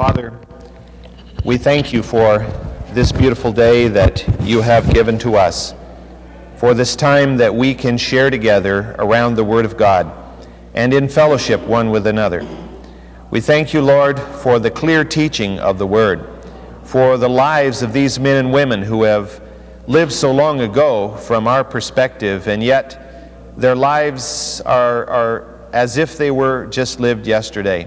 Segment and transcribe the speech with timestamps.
[0.00, 0.32] Father,
[1.44, 2.38] we thank you for
[2.94, 5.74] this beautiful day that you have given to us,
[6.56, 10.10] for this time that we can share together around the Word of God
[10.72, 12.48] and in fellowship one with another.
[13.30, 16.26] We thank you, Lord, for the clear teaching of the Word,
[16.82, 19.42] for the lives of these men and women who have
[19.86, 26.16] lived so long ago from our perspective, and yet their lives are, are as if
[26.16, 27.86] they were just lived yesterday.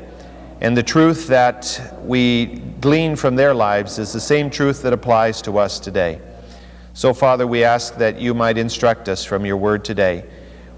[0.63, 2.45] And the truth that we
[2.79, 6.21] glean from their lives is the same truth that applies to us today.
[6.93, 10.23] So, Father, we ask that you might instruct us from your word today.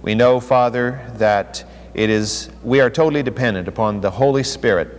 [0.01, 1.63] We know, Father, that
[1.93, 4.89] it is we are totally dependent upon the Holy Spirit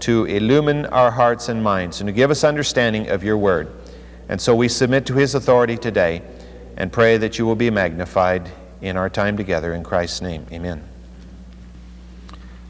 [0.00, 3.72] to illumine our hearts and minds and to give us understanding of your word.
[4.28, 6.20] And so we submit to his authority today
[6.76, 8.50] and pray that you will be magnified
[8.80, 10.46] in our time together in Christ's name.
[10.50, 10.91] Amen.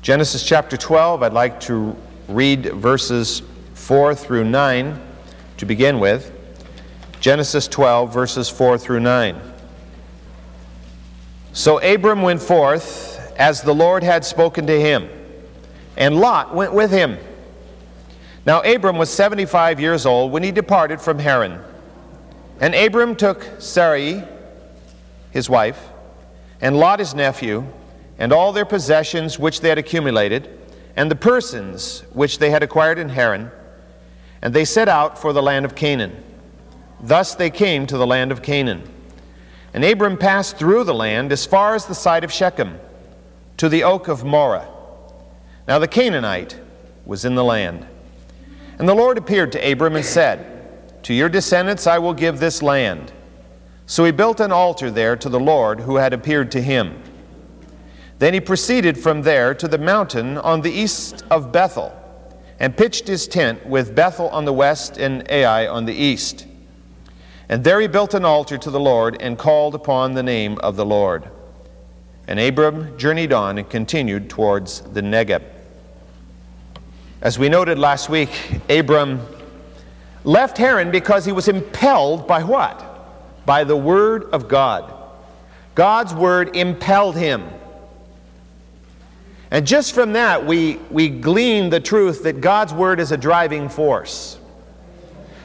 [0.02, 3.40] Genesis chapter 12, I'd like to read verses
[3.74, 5.00] 4 through 9
[5.58, 6.36] to begin with.
[7.20, 9.40] Genesis 12, verses 4 through 9.
[11.52, 15.08] So Abram went forth as the Lord had spoken to him,
[15.96, 17.16] and Lot went with him.
[18.44, 21.60] Now Abram was 75 years old when he departed from Haran.
[22.60, 24.24] And Abram took Sarai,
[25.30, 25.80] his wife,
[26.60, 27.64] and Lot his nephew,
[28.18, 30.58] and all their possessions which they had accumulated,
[30.96, 33.50] and the persons which they had acquired in Haran,
[34.42, 36.22] and they set out for the land of Canaan.
[37.00, 38.88] Thus they came to the land of Canaan.
[39.74, 42.78] And Abram passed through the land as far as the site of Shechem,
[43.56, 44.68] to the oak of Moreh.
[45.66, 46.60] Now the Canaanite
[47.06, 47.86] was in the land.
[48.78, 52.62] And the Lord appeared to Abram and said, To your descendants I will give this
[52.62, 53.12] land.
[53.86, 57.02] So he built an altar there to the Lord who had appeared to him.
[58.22, 61.92] Then he proceeded from there to the mountain on the east of Bethel,
[62.60, 66.46] and pitched his tent with Bethel on the west and Ai on the east.
[67.48, 70.76] And there he built an altar to the Lord and called upon the name of
[70.76, 71.28] the Lord.
[72.28, 75.42] And Abram journeyed on and continued towards the Negeb.
[77.22, 78.30] As we noted last week,
[78.70, 79.20] Abram
[80.22, 83.44] left Haran because he was impelled by what?
[83.46, 84.94] By the Word of God.
[85.74, 87.48] God's Word impelled him.
[89.52, 93.68] And just from that, we, we glean the truth that God's Word is a driving
[93.68, 94.38] force.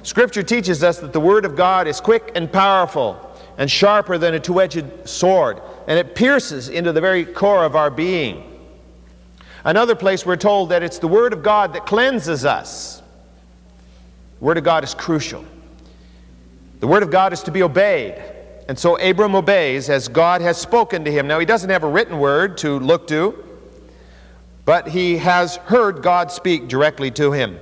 [0.01, 3.19] Scripture teaches us that the Word of God is quick and powerful
[3.57, 7.75] and sharper than a two edged sword, and it pierces into the very core of
[7.75, 8.45] our being.
[9.65, 13.01] Another place we're told that it's the Word of God that cleanses us.
[14.39, 15.43] The Word of God is crucial.
[16.79, 18.23] The Word of God is to be obeyed.
[18.69, 21.27] And so Abram obeys as God has spoken to him.
[21.27, 23.43] Now, he doesn't have a written word to look to
[24.67, 27.57] but he has heard God speak directly to him.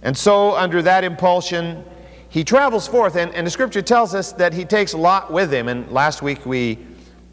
[0.00, 1.84] And so, under that impulsion,
[2.30, 5.68] he travels forth, and, and the scripture tells us that he takes Lot with him.
[5.68, 6.78] And last week we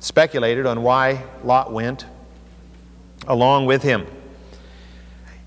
[0.01, 2.07] speculated on why Lot went
[3.29, 4.05] along with him.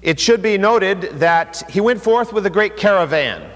[0.01, 3.51] It should be noted that he went forth with a great caravan.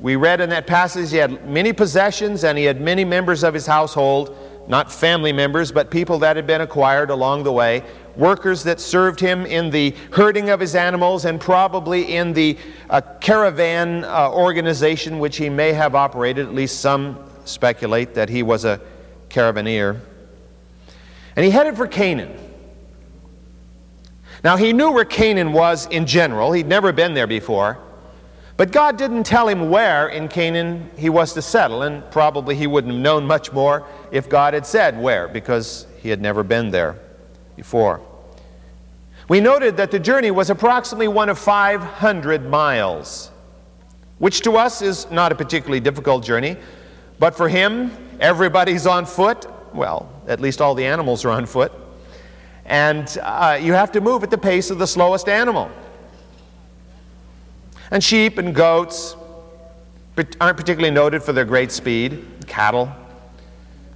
[0.00, 3.52] We read in that passage he had many possessions and he had many members of
[3.52, 4.34] his household,
[4.66, 7.84] not family members, but people that had been acquired along the way
[8.16, 13.00] workers that served him in the herding of his animals and probably in the uh,
[13.20, 16.46] caravan uh, organization which he may have operated.
[16.46, 18.80] At least some speculate that he was a
[19.28, 20.00] caravaneer.
[21.36, 22.36] And he headed for Canaan.
[24.42, 27.78] Now, he knew where Canaan was in general, he'd never been there before.
[28.56, 32.66] But God didn't tell him where in Canaan he was to settle, and probably he
[32.66, 36.70] wouldn't have known much more if God had said where, because he had never been
[36.70, 36.98] there
[37.56, 38.00] before.
[39.28, 43.30] We noted that the journey was approximately one of 500 miles,
[44.18, 46.56] which to us is not a particularly difficult journey,
[47.18, 49.46] but for him, everybody's on foot.
[49.72, 51.72] Well, at least all the animals are on foot.
[52.64, 55.70] And uh, you have to move at the pace of the slowest animal.
[57.90, 59.16] And sheep and goats
[60.40, 62.92] aren't particularly noted for their great speed, cattle.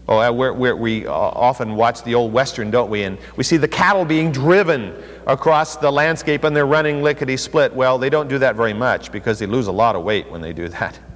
[0.06, 3.04] Oh, we're, we're, we often watch the old Western, don't we?
[3.04, 4.94] And we see the cattle being driven
[5.26, 7.72] across the landscape and they're running lickety split.
[7.74, 10.40] Well, they don't do that very much because they lose a lot of weight when
[10.40, 10.98] they do that.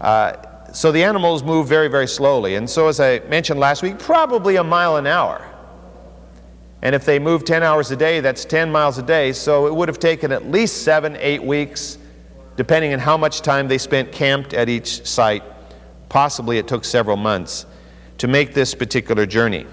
[0.00, 2.56] Uh, so the animals move very, very slowly.
[2.56, 5.48] And so, as I mentioned last week, probably a mile an hour.
[6.82, 9.32] And if they move 10 hours a day, that's 10 miles a day.
[9.32, 11.98] So it would have taken at least seven, eight weeks,
[12.56, 15.44] depending on how much time they spent camped at each site
[16.12, 17.64] Possibly it took several months
[18.18, 19.66] to make this particular journey.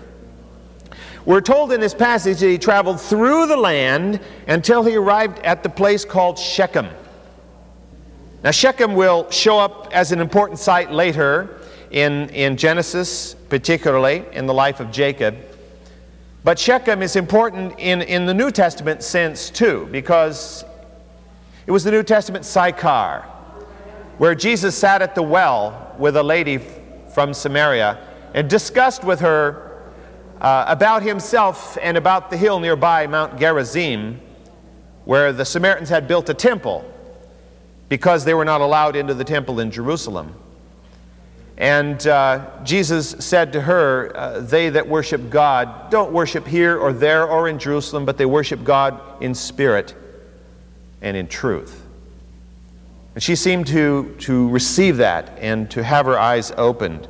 [1.26, 5.64] We're told in this passage that he traveled through the land until he arrived at
[5.64, 6.88] the place called Shechem.
[8.42, 11.60] Now, Shechem will show up as an important site later
[11.92, 15.36] in, in Genesis, particularly in the life of Jacob.
[16.46, 20.64] But Shechem is important in, in the New Testament sense too, because
[21.68, 23.26] it was the New Testament Sychar,
[24.20, 26.60] where Jesus sat at the well with a lady
[27.14, 27.98] from Samaria
[28.34, 29.82] and discussed with her
[30.42, 34.20] uh, about himself and about the hill nearby, Mount Gerizim,
[35.06, 36.84] where the Samaritans had built a temple
[37.88, 40.36] because they were not allowed into the temple in Jerusalem.
[41.58, 46.92] And uh, Jesus said to her, uh, They that worship God don't worship here or
[46.92, 49.96] there or in Jerusalem, but they worship God in spirit
[51.02, 51.86] and in truth.
[53.20, 57.06] And she seemed to, to receive that and to have her eyes opened.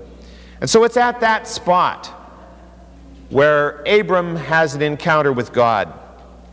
[0.59, 2.07] And so it's at that spot
[3.29, 5.93] where Abram has an encounter with God.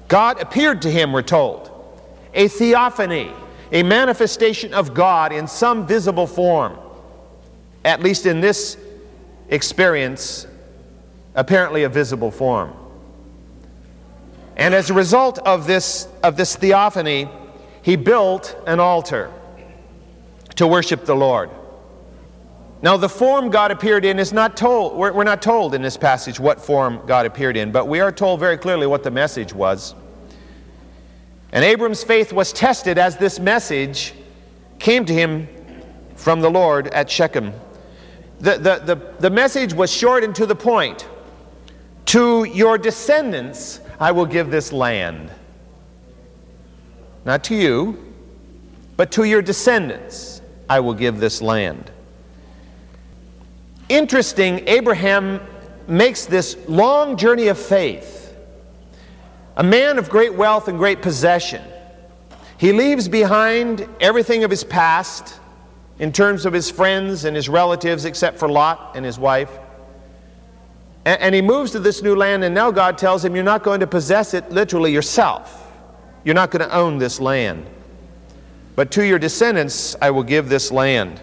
[0.09, 1.71] God appeared to him, we're told.
[2.35, 3.33] A theophany
[3.73, 6.77] a manifestation of God in some visible form,
[7.83, 8.77] at least in this
[9.49, 10.47] experience,
[11.35, 12.75] apparently a visible form.
[14.59, 17.31] And as a result of this, of this theophany,
[17.81, 19.33] he built an altar
[20.57, 21.51] to worship the Lord.
[22.83, 26.39] Now, the form God appeared in is not told, we're, not told in this passage
[26.39, 29.95] what form God appeared in, but we are told very clearly what the message was.
[31.53, 34.13] And Abram's faith was tested as this message
[34.79, 35.49] came to him
[36.17, 37.53] from the Lord at Shechem.
[38.41, 41.09] The, the, the, the message was short and to the point.
[42.07, 45.31] To your descendants I will give this land.
[47.25, 48.13] Not to you,
[48.97, 50.36] but to your descendants
[50.69, 51.91] I will give this land.
[53.89, 55.41] Interesting, Abraham
[55.87, 58.35] makes this long journey of faith
[59.57, 61.63] a man of great wealth and great possession.
[62.59, 65.41] He leaves behind everything of his past
[65.99, 69.51] in terms of his friends and his relatives, except for Lot and his wife.
[71.07, 73.63] And, and, he moves to this new land, and now God tells him, You're not
[73.63, 75.73] going to possess it literally yourself.
[76.25, 77.67] You're not going to own this land.
[78.77, 81.21] But to your descendants I will give this land.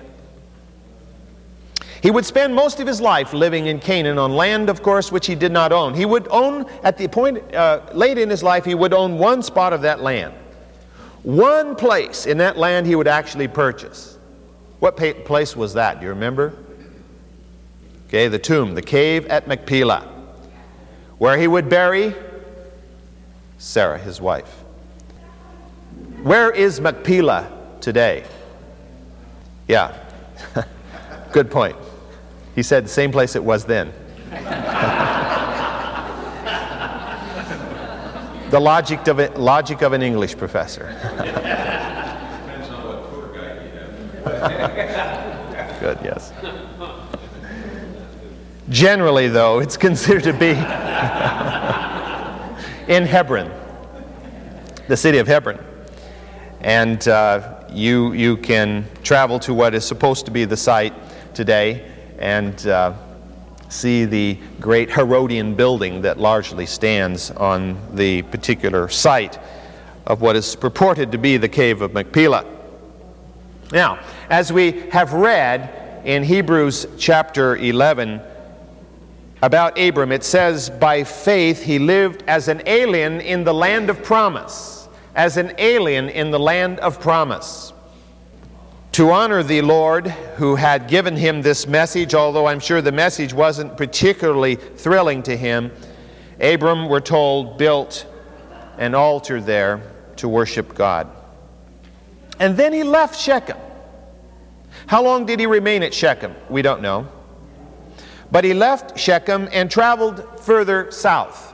[2.02, 5.26] He would spend most of his life living in Canaan on land, of course, which
[5.26, 5.94] he did not own.
[5.94, 9.42] He would own, at the point uh, late in his life, he would own one
[9.42, 10.34] spot of that land.
[11.22, 14.18] One place in that land he would actually purchase.
[14.80, 16.00] What place was that?
[16.00, 16.58] Do you remember?
[18.08, 20.02] Okay, the tomb, the cave at Machpelah,
[21.20, 22.14] where he would bury
[23.60, 24.63] Sarah, his wife.
[26.24, 28.24] Where is Machpelah today?
[29.68, 29.94] Yeah,
[31.34, 31.76] good point.
[32.56, 33.92] He said, the same place it was then.
[38.52, 40.94] the logic of, it, logic of an English professor.
[45.82, 46.32] Good, yes.
[48.70, 50.52] Generally, though, it's considered to be
[52.90, 53.52] in Hebron,
[54.88, 55.73] the city of Hebron.
[56.64, 60.94] And uh, you, you can travel to what is supposed to be the site
[61.34, 61.90] today
[62.20, 62.94] and uh,
[63.70, 69.40] see the great Herodian building that largely stands on the particular site
[70.06, 72.46] of what is purported to be the cave of Machpelah.
[73.72, 78.22] Now, as we have read in Hebrews chapter 11
[79.42, 84.04] about Abram, it says, By faith he lived as an alien in the land of
[84.04, 84.83] promise.
[85.16, 87.74] As an alien in the land of promise
[88.94, 93.34] to honor the Lord who had given him this message, although I'm sure the message
[93.34, 95.72] wasn't particularly thrilling to him,
[96.40, 98.06] Abram, we're told, built
[98.78, 99.82] an altar there
[100.18, 101.08] to worship God.
[102.40, 103.58] And then he left Shechem.
[104.88, 106.36] How long did he remain at Shechem?
[106.50, 107.08] We don't know.
[108.32, 111.54] But he left Shechem and traveled further south.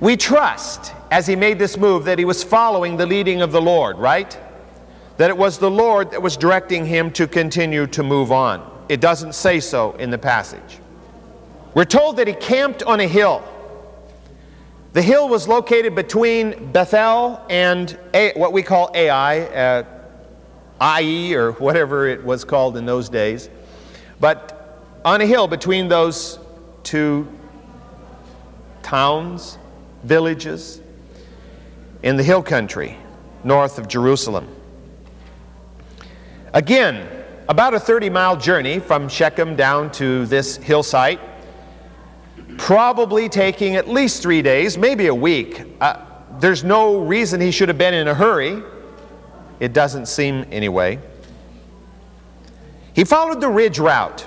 [0.00, 3.62] We trust, as he made this move, that he was following the leading of the
[3.62, 4.38] Lord, right?
[5.16, 8.70] that it was the Lord that was directing him to continue to move on.
[8.88, 10.78] It doesn't say so in the passage.
[11.74, 13.42] We're told that he camped on a hill.
[14.92, 19.84] The hill was located between Bethel and a, what we call Ai, uh,
[20.80, 23.50] Ai, or whatever it was called in those days.
[24.20, 26.38] But on a hill between those
[26.82, 27.30] two
[28.82, 29.58] towns,
[30.04, 30.80] villages,
[32.02, 32.96] in the hill country
[33.44, 34.48] north of Jerusalem.
[36.52, 37.08] Again,
[37.48, 41.20] about a 30 mile journey from Shechem down to this hillside.
[42.58, 45.62] probably taking at least three days, maybe a week.
[45.80, 46.02] Uh,
[46.40, 48.62] there's no reason he should have been in a hurry.
[49.60, 50.98] It doesn't seem anyway.
[52.94, 54.26] He followed the ridge route.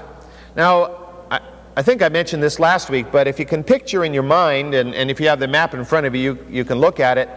[0.55, 1.39] Now, I,
[1.75, 4.75] I, think I mentioned this last week, but if you can picture in your mind,
[4.75, 6.99] and, and if you have the map in front of you, you, you can look
[6.99, 7.29] at it.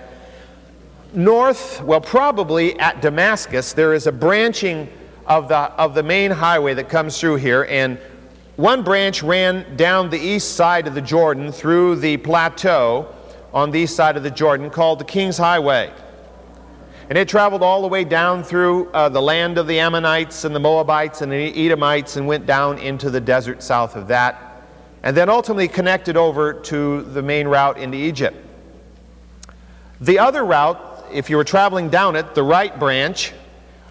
[1.14, 4.88] North, well, probably at Damascus, there is a branching
[5.26, 7.98] of the, of the main highway that comes through here, and
[8.56, 13.14] one branch ran down the east side of the Jordan through the plateau
[13.52, 15.92] on the east side of the Jordan called the King's Highway.
[17.10, 20.54] And it traveled all the way down through uh, the land of the Ammonites and
[20.54, 24.62] the Moabites and the Edomites and went down into the desert south of that.
[25.02, 28.36] And then ultimately connected over to the main route into Egypt.
[30.00, 33.32] The other route, if you were traveling down it, the right branch,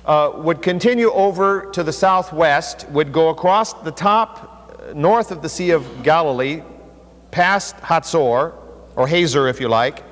[0.06, 5.42] uh, would continue over to the southwest, would go across the top uh, north of
[5.42, 6.64] the Sea of Galilee,
[7.30, 8.54] past Hatzor,
[8.96, 10.04] or Hazor if you like,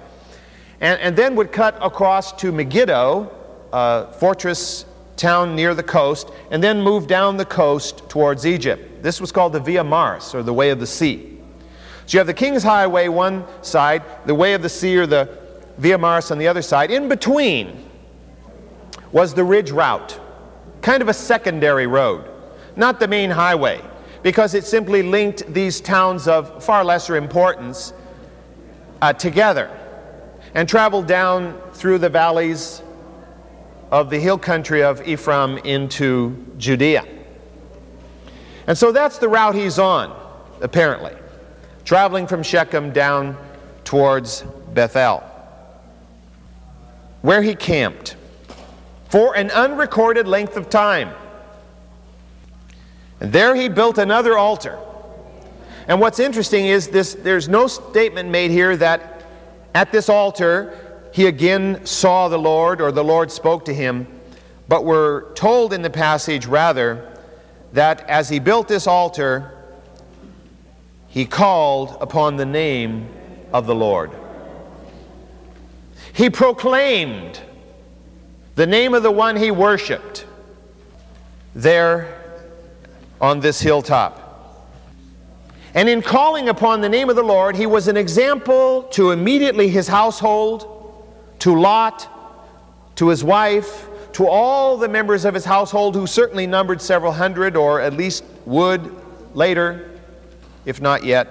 [0.79, 3.35] and, and then would cut across to Megiddo,
[3.73, 4.85] a fortress
[5.17, 9.03] town near the coast, and then move down the coast towards Egypt.
[9.03, 11.37] This was called the Via Maris, or the Way of the Sea.
[12.05, 15.38] So you have the King's Highway one side, the Way of the Sea, or the
[15.79, 16.91] Via Maris on the other side.
[16.91, 17.89] In between
[19.11, 20.19] was the Ridge Route,
[20.81, 22.29] kind of a secondary road,
[22.75, 23.81] not the main highway,
[24.21, 27.93] because it simply linked these towns of far lesser importance
[29.01, 29.75] uh, together
[30.53, 32.81] and traveled down through the valleys
[33.91, 37.05] of the hill country of Ephraim into Judea.
[38.67, 40.15] And so that's the route he's on,
[40.61, 41.15] apparently,
[41.85, 43.37] traveling from Shechem down
[43.83, 44.43] towards
[44.73, 45.23] Bethel,
[47.21, 48.15] where he camped
[49.09, 51.11] for an unrecorded length of time.
[53.19, 54.77] And there he built another altar.
[55.87, 59.23] And what's interesting is this there's no statement made here that
[59.73, 60.73] at this altar,
[61.11, 64.07] he again saw the Lord, or the Lord spoke to him,
[64.67, 67.11] but we're told in the passage rather
[67.73, 69.51] that as he built this altar,
[71.07, 73.07] he called upon the name
[73.51, 74.11] of the Lord.
[76.19, 77.39] He proclaimed
[78.55, 80.25] the name of the one he worshiped
[81.55, 82.13] there
[83.21, 84.67] on this hilltop.
[85.73, 89.69] And in calling upon the name of the Lord, he was an example to immediately
[89.69, 91.07] his household,
[91.39, 92.09] to Lot,
[92.95, 97.55] to his wife, to all the members of his household who certainly numbered several hundred
[97.55, 98.93] or at least would
[99.33, 99.89] later,
[100.65, 101.29] if not yet.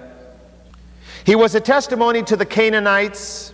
[1.25, 3.53] He was a testimony to the Canaanites,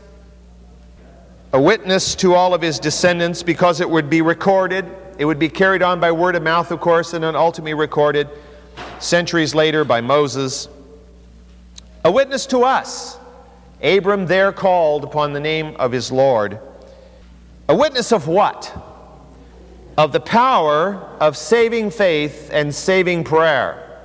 [1.56, 4.86] a witness to all of his descendants because it would be recorded.
[5.18, 8.28] It would be carried on by word of mouth, of course, and then ultimately recorded
[9.00, 10.68] centuries later by Moses.
[12.04, 13.18] A witness to us.
[13.82, 16.60] Abram there called upon the name of his Lord.
[17.70, 18.76] A witness of what?
[19.98, 23.98] Of the power of saving faith and saving prayer.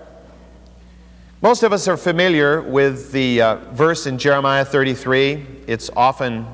[1.43, 5.65] Most of us are familiar with the uh, verse in Jeremiah 33.
[5.67, 6.47] It's often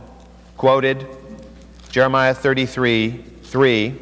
[0.56, 1.06] quoted.
[1.90, 3.94] Jeremiah 33 3.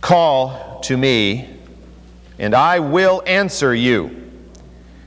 [0.00, 1.48] Call to me,
[2.38, 4.22] and I will answer you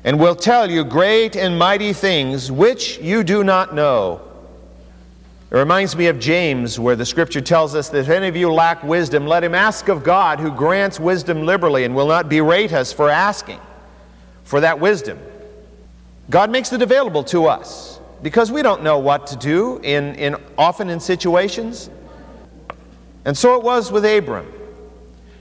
[0.03, 4.21] and will tell you great and mighty things which you do not know.
[5.51, 8.51] It reminds me of James, where the scripture tells us that if any of you
[8.51, 12.71] lack wisdom, let him ask of God, who grants wisdom liberally and will not berate
[12.71, 13.59] us for asking
[14.43, 15.19] for that wisdom.
[16.29, 20.36] God makes it available to us because we don't know what to do in, in
[20.58, 21.90] often in situations.
[23.26, 24.52] And so it was with Abram.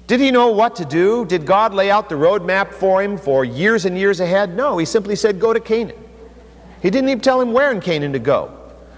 [0.07, 1.27] Did he know what to do?
[1.27, 4.57] Did God lay out the roadmap for him for years and years ahead?
[4.57, 5.97] No, he simply said, Go to Canaan.
[6.81, 8.55] He didn't even tell him where in Canaan to go.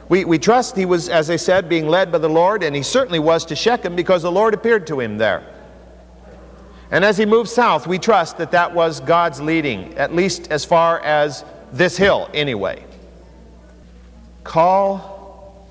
[0.08, 2.82] We, we trust he was, as I said, being led by the Lord, and he
[2.82, 5.44] certainly was to Shechem because the Lord appeared to him there.
[6.90, 10.64] And as he moved south, we trust that that was God's leading, at least as
[10.64, 12.84] far as this hill, anyway.
[14.44, 15.66] Call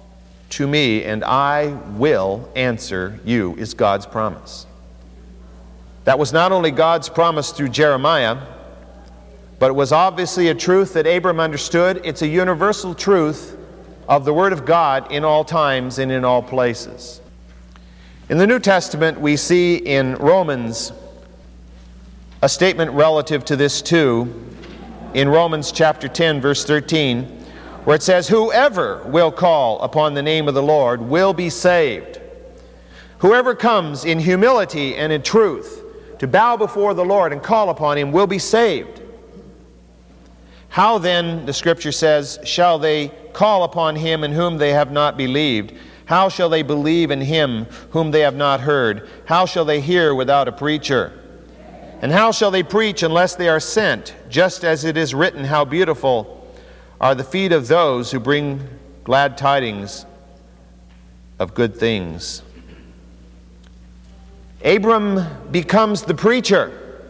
[0.51, 4.65] to me, and I will answer you, is God's promise.
[6.05, 8.37] That was not only God's promise through Jeremiah,
[9.59, 12.01] but it was obviously a truth that Abram understood.
[12.03, 13.57] It's a universal truth
[14.07, 17.21] of the Word of God in all times and in all places.
[18.29, 20.93] In the New Testament, we see in Romans
[22.41, 24.33] a statement relative to this too,
[25.13, 27.38] in Romans chapter 10, verse 13,
[27.89, 32.21] where it says, Whoever will call upon the name of the Lord will be saved.
[33.17, 35.81] Whoever comes in humility and in truth
[36.19, 39.01] to bow before the Lord and call upon Him will be saved.
[40.67, 45.17] How then, the scripture says, shall they call upon him in whom they have not
[45.17, 45.73] believed?
[46.05, 49.09] How shall they believe in him whom they have not heard?
[49.25, 51.11] How shall they hear without a preacher?
[52.03, 54.13] And how shall they preach unless they are sent?
[54.29, 56.38] Just as it is written, How beautiful
[56.99, 58.59] are the feet of those who bring
[59.03, 60.05] glad tidings
[61.39, 62.43] of good things.
[64.63, 67.05] Abram becomes the preacher.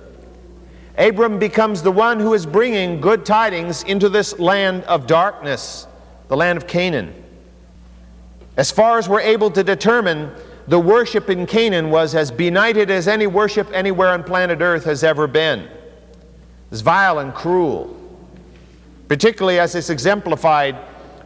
[0.98, 5.88] Abram becomes the one who is bringing good tidings into this land of darkness,
[6.28, 7.16] the land of Canaan.
[8.58, 10.32] As far as we're able to determine,
[10.68, 15.04] the worship in Canaan was as benighted as any worship anywhere on planet Earth has
[15.04, 15.68] ever been.
[16.72, 17.99] It's vile and cruel,
[19.10, 20.78] particularly as it's exemplified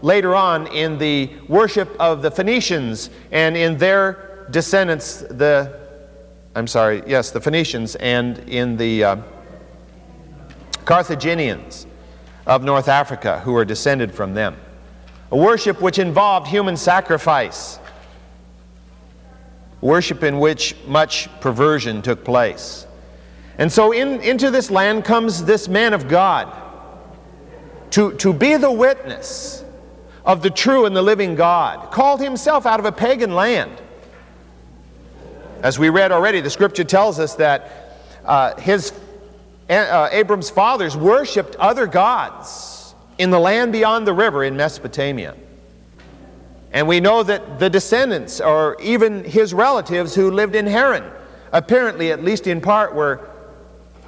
[0.01, 5.79] later on in the worship of the Phoenicians and in their descendants, the,
[6.55, 9.15] I'm sorry, yes, the Phoenicians and in the uh,
[10.85, 11.85] Carthaginians
[12.47, 14.55] of North Africa who are descended from them.
[15.31, 17.79] A worship which involved human sacrifice
[19.81, 22.87] worship in which much perversion took place.
[23.57, 26.62] And so in, into this land comes this man of God
[27.93, 29.63] to, to be the witness
[30.25, 33.71] of the true and the living God, called himself out of a pagan land.
[35.61, 38.93] As we read already, the scripture tells us that uh, his,
[39.69, 45.35] uh, Abram's fathers worshiped other gods in the land beyond the river in Mesopotamia.
[46.71, 51.03] And we know that the descendants, or even his relatives who lived in Haran,
[51.51, 53.29] apparently, at least in part, were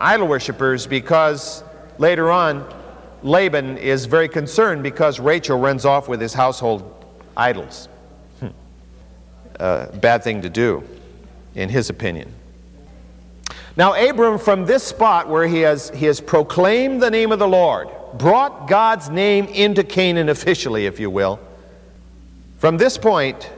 [0.01, 1.63] idol worshippers because
[1.99, 2.67] later on,
[3.23, 7.05] Laban is very concerned because Rachel runs off with his household
[7.35, 7.89] idols.
[8.39, 8.47] Hmm.
[9.59, 10.83] Uh, bad thing to do,
[11.55, 12.33] in his opinion.
[13.77, 17.47] Now, Abram, from this spot where he has, he has proclaimed the name of the
[17.47, 21.39] Lord, brought God's name into Canaan officially, if you will,
[22.57, 23.51] from this point,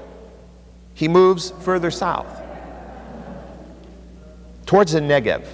[0.95, 2.41] he moves further south
[4.65, 5.45] towards the Negev,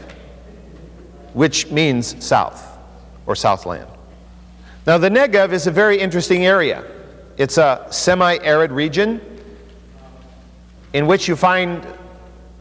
[1.34, 2.80] which means south
[3.26, 3.88] or southland.
[4.86, 6.84] Now, the Negev is a very interesting area.
[7.38, 9.22] It's a semi arid region
[10.91, 11.88] in which you find,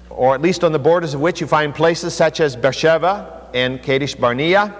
[0.09, 3.83] or at least on the borders of which you find places such as Beersheba and
[3.83, 4.73] Kadesh Barnea.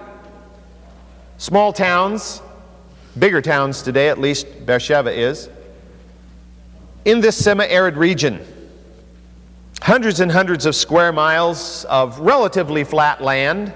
[1.37, 2.41] Small towns,
[3.19, 5.49] bigger towns today, at least Beersheba is
[7.03, 8.39] in this semi arid region.
[9.81, 13.73] Hundreds and hundreds of square miles of relatively flat land,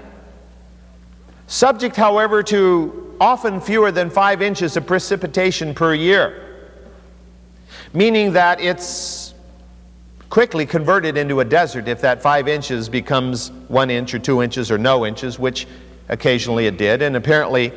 [1.48, 6.70] subject, however, to often fewer than five inches of precipitation per year,
[7.92, 9.34] meaning that it's
[10.30, 14.70] quickly converted into a desert if that five inches becomes one inch or two inches
[14.70, 15.66] or no inches, which
[16.08, 17.72] occasionally it did, and apparently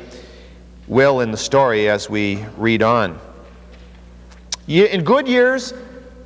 [0.86, 3.18] will in the story as we read on.
[4.68, 5.72] In good years,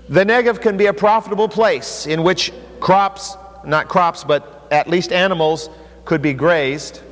[0.09, 5.13] the Negev can be a profitable place in which crops, not crops, but at least
[5.13, 5.71] animals
[6.05, 7.03] could be grazed.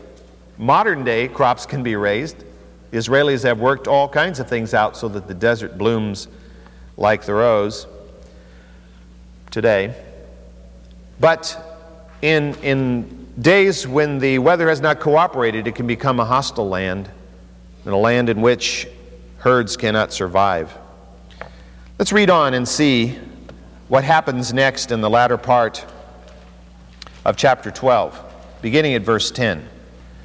[0.59, 2.45] Modern day crops can be raised.
[2.91, 6.29] The Israelis have worked all kinds of things out so that the desert blooms
[6.97, 7.87] like the rose
[9.51, 9.95] today.
[11.19, 11.59] But
[12.23, 17.11] in, in days when the weather has not cooperated, it can become a hostile land
[17.85, 18.87] and a land in which
[19.39, 20.77] herds cannot survive.
[21.99, 23.19] Let's read on and see
[23.89, 25.85] what happens next in the latter part
[27.25, 28.21] of chapter 12,
[28.63, 29.69] beginning at verse 10.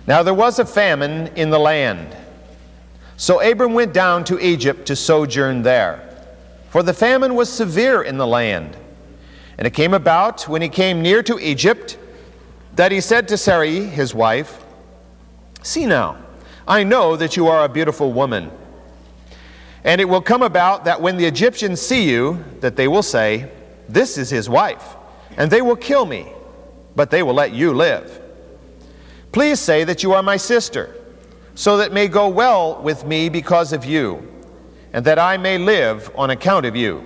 [0.10, 2.18] Now there was a famine in the land.
[3.16, 6.26] So Abram went down to Egypt to sojourn there,
[6.72, 8.76] for the famine was severe in the land.
[9.60, 12.00] And it came about when he came near to Egypt
[12.76, 14.66] that he said to Sarai, his wife,
[15.62, 16.18] See now,
[16.68, 18.50] I know that you are a beautiful woman.
[19.84, 23.52] And it will come about that when the Egyptians see you, that they will say,
[23.88, 24.96] This is his wife,
[25.38, 26.32] and they will kill me,
[26.96, 28.20] but they will let you live.
[29.32, 30.96] Please say that you are my sister,
[31.56, 34.28] so that may go well with me because of you,
[34.94, 37.06] and that I may live on account of you.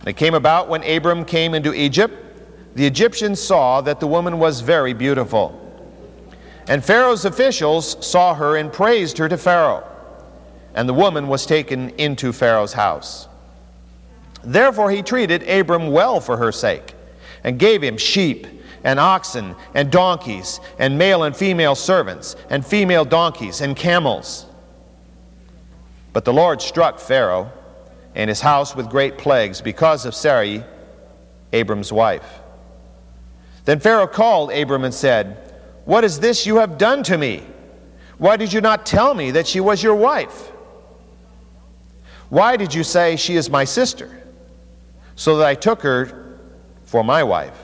[0.00, 2.14] And it came about when Abram came into Egypt,
[2.74, 5.56] the Egyptians saw that the woman was very beautiful.
[6.68, 9.86] And Pharaoh's officials saw her and praised her to Pharaoh
[10.74, 13.28] and the woman was taken into Pharaoh's house.
[14.42, 16.94] Therefore he treated Abram well for her sake,
[17.44, 18.46] and gave him sheep
[18.84, 24.46] and oxen and donkeys and male and female servants and female donkeys and camels.
[26.12, 27.50] But the Lord struck Pharaoh
[28.14, 30.64] and his house with great plagues because of Sarai,
[31.52, 32.40] Abram's wife.
[33.64, 37.46] Then Pharaoh called Abram and said, What is this you have done to me?
[38.18, 40.50] Why did you not tell me that she was your wife?
[42.28, 44.22] Why did you say she is my sister?
[45.16, 46.38] So that I took her
[46.84, 47.58] for my wife.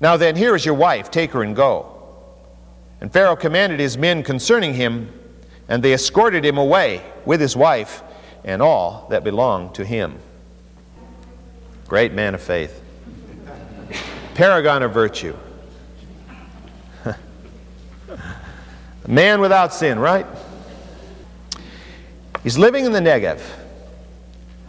[0.00, 1.96] Now then, here is your wife, take her and go.
[3.00, 5.12] And Pharaoh commanded his men concerning him,
[5.68, 8.02] and they escorted him away with his wife
[8.44, 10.18] and all that belonged to him.
[11.86, 12.82] Great man of faith.
[14.34, 15.36] Paragon of virtue.
[17.04, 17.16] A
[19.08, 20.26] man without sin, right?
[22.42, 23.40] He's living in the Negev.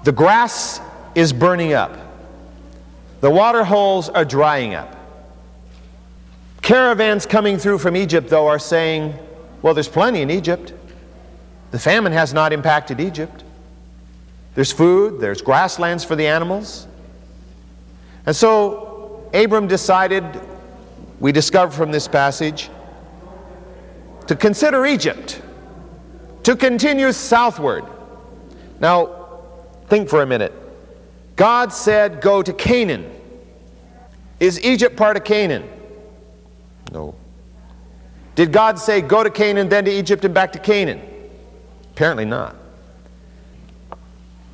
[0.04, 0.82] The grass
[1.16, 1.98] is burning up.
[3.22, 4.98] The water holes are drying up.
[6.72, 9.14] Caravans coming through from Egypt, though, are saying,
[9.62, 10.72] well, there's plenty in Egypt.
[11.72, 13.44] The famine has not impacted Egypt.
[14.56, 16.88] There's food, there's grasslands for the animals.
[18.26, 20.24] And so Abram decided,
[21.20, 22.70] we discover from this passage,
[24.28, 25.42] to consider Egypt,
[26.44, 27.84] to continue southward.
[28.80, 29.42] Now,
[29.88, 30.54] think for a minute.
[31.36, 33.14] God said, Go to Canaan.
[34.40, 35.68] Is Egypt part of Canaan?
[36.92, 37.16] No.
[38.36, 41.02] Did God say, Go to Canaan, then to Egypt, and back to Canaan?
[41.92, 42.56] Apparently not.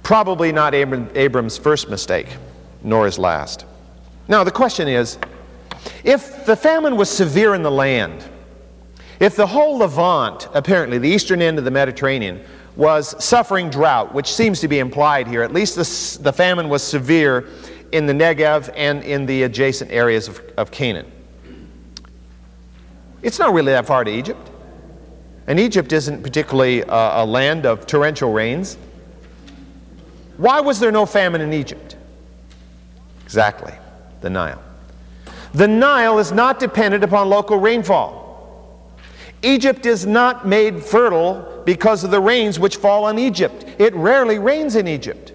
[0.03, 2.27] Probably not Abram, Abram's first mistake,
[2.83, 3.65] nor his last.
[4.27, 5.17] Now, the question is
[6.03, 8.23] if the famine was severe in the land,
[9.19, 12.43] if the whole Levant, apparently the eastern end of the Mediterranean,
[12.75, 16.83] was suffering drought, which seems to be implied here, at least the, the famine was
[16.83, 17.47] severe
[17.91, 21.11] in the Negev and in the adjacent areas of, of Canaan.
[23.21, 24.51] It's not really that far to Egypt.
[25.47, 28.77] And Egypt isn't particularly a, a land of torrential rains.
[30.37, 31.95] Why was there no famine in Egypt?
[33.23, 33.73] Exactly,
[34.21, 34.61] the Nile.
[35.53, 38.27] The Nile is not dependent upon local rainfall.
[39.41, 43.65] Egypt is not made fertile because of the rains which fall on Egypt.
[43.77, 45.33] It rarely rains in Egypt.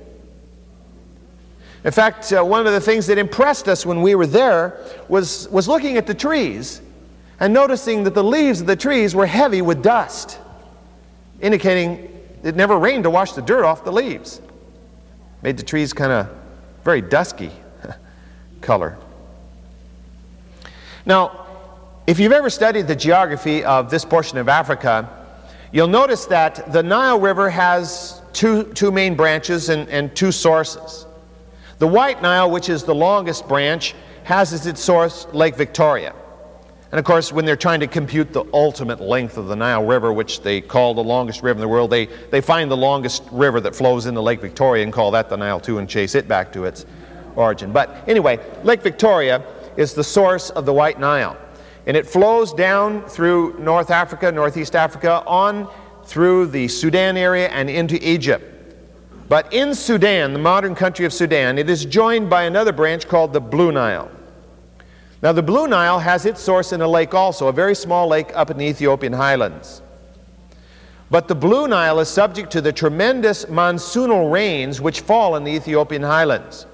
[1.85, 5.49] In fact, uh, one of the things that impressed us when we were there was,
[5.51, 6.81] was looking at the trees
[7.43, 10.39] and noticing that the leaves of the trees were heavy with dust,
[11.41, 12.09] indicating
[12.45, 14.41] it never rained to wash the dirt off the leaves.
[15.43, 16.29] Made the trees kind of
[16.85, 17.51] very dusky
[18.61, 18.97] color.
[21.05, 21.47] Now,
[22.07, 25.11] if you've ever studied the geography of this portion of Africa,
[25.73, 31.07] you'll notice that the Nile River has two, two main branches and, and two sources.
[31.81, 36.15] The White Nile, which is the longest branch, has as its source Lake Victoria.
[36.93, 40.13] And of course, when they're trying to compute the ultimate length of the Nile River,
[40.13, 43.63] which they call the longest river in the world, they, they find the longest river
[43.63, 46.53] that flows into Lake Victoria and call that the Nile too and chase it back
[46.53, 46.85] to its
[47.35, 47.73] origin.
[47.73, 49.43] But anyway, Lake Victoria
[49.79, 51.39] is the source of the White Nile.
[51.87, 55.73] And it flows down through North Africa, Northeast Africa, on
[56.05, 58.45] through the Sudan area and into Egypt.
[59.31, 63.33] But in Sudan, the modern country of Sudan, it is joined by another branch called
[63.33, 64.11] the Blue Nile.
[65.23, 68.33] Now, the Blue Nile has its source in a lake also, a very small lake
[68.35, 69.81] up in the Ethiopian highlands.
[71.13, 75.53] But the Blue Nile is subject to the tremendous monsoonal rains which fall in the
[75.53, 76.67] Ethiopian highlands.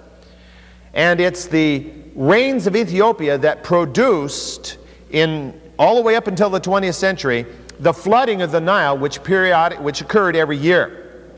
[0.95, 4.79] And it's the rains of Ethiopia that produced,
[5.11, 7.45] in all the way up until the 20th century,
[7.81, 11.29] the flooding of the Nile, which, periodic, which occurred every year.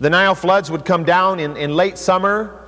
[0.00, 2.59] The Nile floods would come down in, in late summer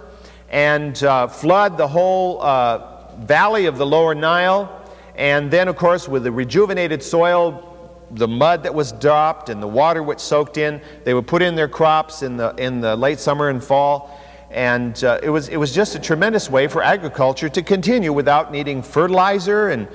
[0.53, 4.81] and uh, flood the whole uh, valley of the lower Nile.
[5.17, 7.69] And then, of course, with the rejuvenated soil,
[8.11, 11.55] the mud that was dropped and the water which soaked in, they would put in
[11.55, 14.21] their crops in the, in the late summer and fall.
[14.51, 18.53] And uh, it, was, it was just a tremendous way for agriculture to continue without
[18.53, 19.89] needing fertilizer and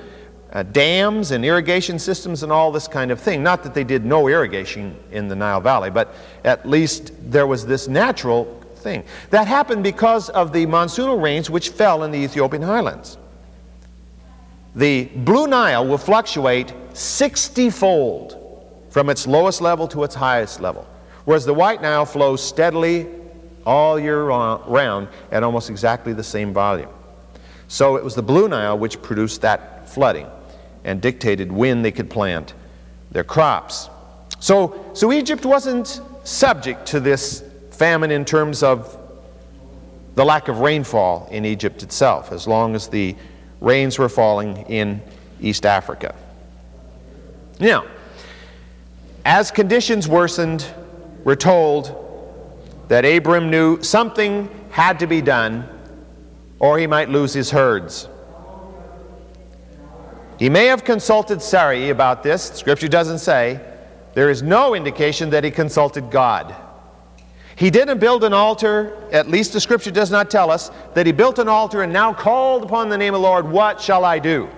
[0.52, 3.44] uh, dams and irrigation systems and all this kind of thing.
[3.44, 7.66] Not that they did no irrigation in the Nile Valley, but at least there was
[7.66, 9.04] this natural thing.
[9.30, 13.18] That happened because of the monsoonal rains which fell in the Ethiopian highlands.
[14.74, 18.36] The Blue Nile will fluctuate 60 fold
[18.90, 20.86] from its lowest level to its highest level,
[21.24, 23.06] whereas the White Nile flows steadily
[23.66, 26.90] all year round at almost exactly the same volume.
[27.66, 30.26] So it was the Blue Nile which produced that flooding
[30.84, 32.54] and dictated when they could plant
[33.10, 33.90] their crops.
[34.40, 37.42] So, so Egypt wasn't subject to this
[37.78, 38.98] famine in terms of
[40.16, 43.14] the lack of rainfall in Egypt itself, as long as the
[43.60, 45.00] rains were falling in
[45.40, 46.12] East Africa.
[47.60, 47.86] Now,
[49.24, 50.66] as conditions worsened,
[51.22, 51.94] we're told
[52.88, 55.68] that Abram knew something had to be done
[56.58, 58.08] or he might lose his herds.
[60.38, 62.42] He may have consulted Sarai about this.
[62.42, 63.60] Scripture doesn't say.
[64.14, 66.56] There is no indication that he consulted God.
[67.58, 71.12] He didn't build an altar, at least the scripture does not tell us, that he
[71.12, 74.20] built an altar and now called upon the name of the Lord, What shall I
[74.20, 74.48] do?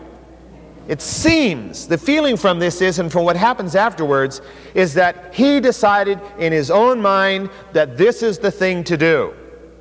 [0.87, 4.43] It seems, the feeling from this is, and from what happens afterwards,
[4.75, 9.33] is that he decided in his own mind that this is the thing to do.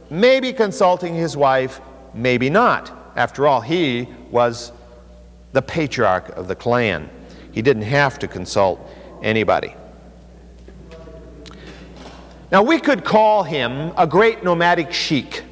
[0.10, 1.82] Maybe consulting his wife,
[2.14, 3.12] maybe not.
[3.18, 4.72] After all, he was
[5.52, 7.10] the patriarch of the clan.
[7.52, 8.80] He didn't have to consult
[9.22, 9.76] anybody.
[12.52, 15.44] Now, we could call him a great nomadic sheik.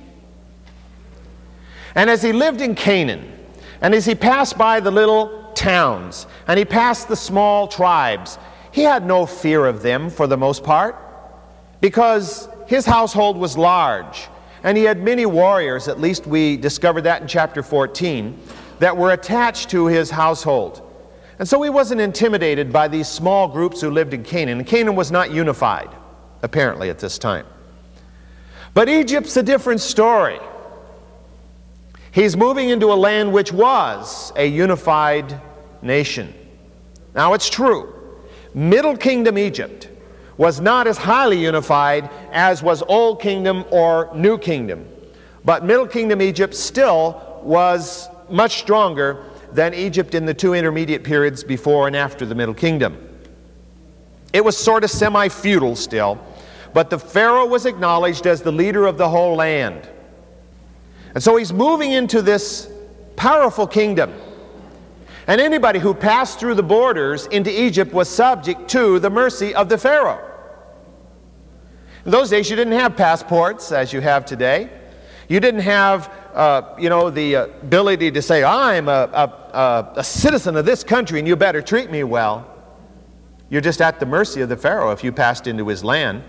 [1.94, 3.34] And as he lived in Canaan,
[3.82, 8.40] and as he passed by the little towns, and he passed the small tribes,
[8.72, 10.96] he had no fear of them for the most part,
[11.82, 14.28] because his household was large,
[14.64, 18.40] and he had many warriors, at least we discovered that in chapter 14,
[18.80, 20.82] that were attached to his household.
[21.38, 24.64] And so he wasn't intimidated by these small groups who lived in Canaan.
[24.64, 25.90] Canaan was not unified
[26.48, 27.46] apparently, at this time.
[28.74, 30.40] But Egypt's a different story.
[32.12, 35.42] He's moving into a land which was a unified
[35.82, 36.34] nation.
[37.14, 37.94] Now, it's true,
[38.54, 39.90] Middle Kingdom Egypt
[40.38, 44.88] was not as highly unified as was Old Kingdom or New Kingdom.
[45.44, 51.44] But Middle Kingdom Egypt still was much stronger than Egypt in the two intermediate periods
[51.44, 52.98] before and after the Middle Kingdom.
[54.34, 56.20] It was sort of semi feudal still,
[56.78, 59.90] but the Pharaoh was acknowledged as the leader of the whole land.
[61.16, 62.72] And so he's moving into this
[63.16, 64.14] powerful kingdom.
[65.26, 69.70] And anybody who passed through the borders into Egypt was subject to the mercy of
[69.70, 70.24] the Pharaoh.
[72.06, 74.70] In those days, you didn't have passports as you have today.
[75.30, 79.10] You didn't have, uh, you know, the ability to say, I'm a,
[79.52, 82.46] a, a citizen of this country and you better treat me well.
[83.50, 86.22] You're just at the mercy of the Pharaoh if you passed into his land,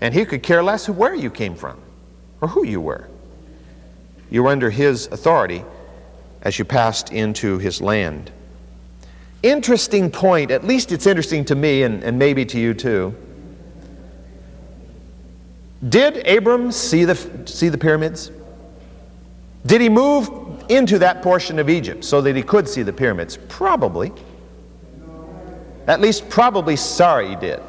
[0.00, 1.80] and he could care less where you came from
[2.40, 3.08] or who you were.
[4.30, 5.64] You were under his authority
[6.42, 8.30] as you passed into his land.
[9.42, 13.14] Interesting point, at least it's interesting to me and, and maybe to you too.
[15.88, 17.14] Did Abram see the,
[17.46, 18.30] see the pyramids?
[19.66, 20.30] Did he move
[20.68, 23.38] into that portion of Egypt so that he could see the pyramids?
[23.48, 24.12] Probably.
[25.86, 27.60] At least, probably Sarai did,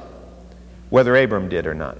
[0.89, 1.97] whether Abram did or not.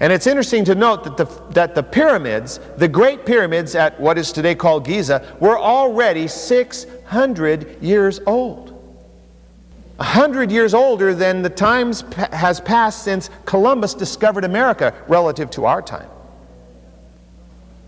[0.00, 4.18] And it's interesting to note that the, that the pyramids, the great pyramids at what
[4.18, 8.72] is today called Giza, were already 600 years old.
[9.98, 15.80] Hundred years older than the times has passed since Columbus discovered America relative to our
[15.80, 16.08] time.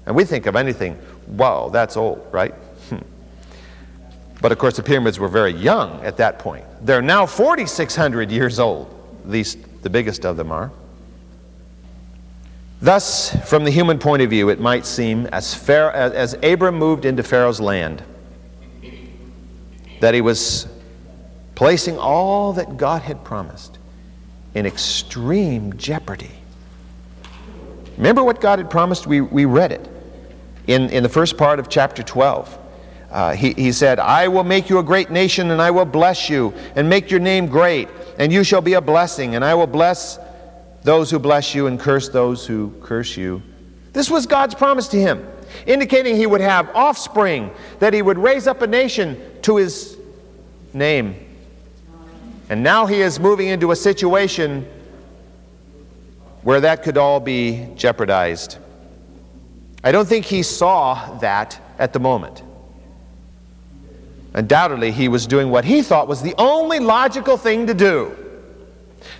[0.07, 2.55] And we think of anything, wow, that's old, right?
[2.88, 2.97] Hmm.
[4.40, 6.64] But of course, the pyramids were very young at that point.
[6.81, 8.88] They're now 4,600 years old,
[9.25, 10.71] at least the biggest of them are.
[12.81, 17.05] Thus, from the human point of view, it might seem as, Pharaoh, as Abram moved
[17.05, 18.03] into Pharaoh's land
[20.01, 20.69] that he was
[21.57, 23.79] placing all that God had promised
[24.55, 26.31] in extreme jeopardy.
[27.97, 29.09] Remember what God had promised?
[29.09, 29.88] We, we read it
[30.69, 32.59] in, in the first part of chapter 12.
[33.11, 36.31] Uh, he, he said, I will make you a great nation, and I will bless
[36.31, 37.88] you, and make your name great,
[38.19, 40.19] and you shall be a blessing, and I will bless
[40.88, 43.42] those who bless you, and curse those who curse you.
[43.92, 45.29] This was God's promise to him,
[45.66, 49.98] indicating he would have offspring, that he would raise up a nation to his
[50.72, 51.14] name.
[52.48, 54.66] And now he is moving into a situation
[56.42, 58.57] where that could all be jeopardized.
[59.85, 62.42] I don't think he saw that at the moment.
[64.33, 68.28] Undoubtedly, he was doing what he thought was the only logical thing to do.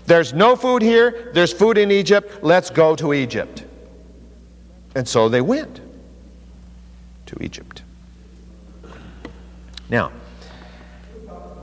[0.09, 3.63] There's no food here, there's food in Egypt, let's go to Egypt.
[4.95, 5.83] And so they went
[7.27, 7.83] to Egypt.
[9.91, 10.11] Now,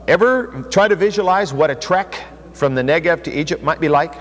[0.08, 4.14] ever try to visualize what a trek from the Negev to Egypt might be like?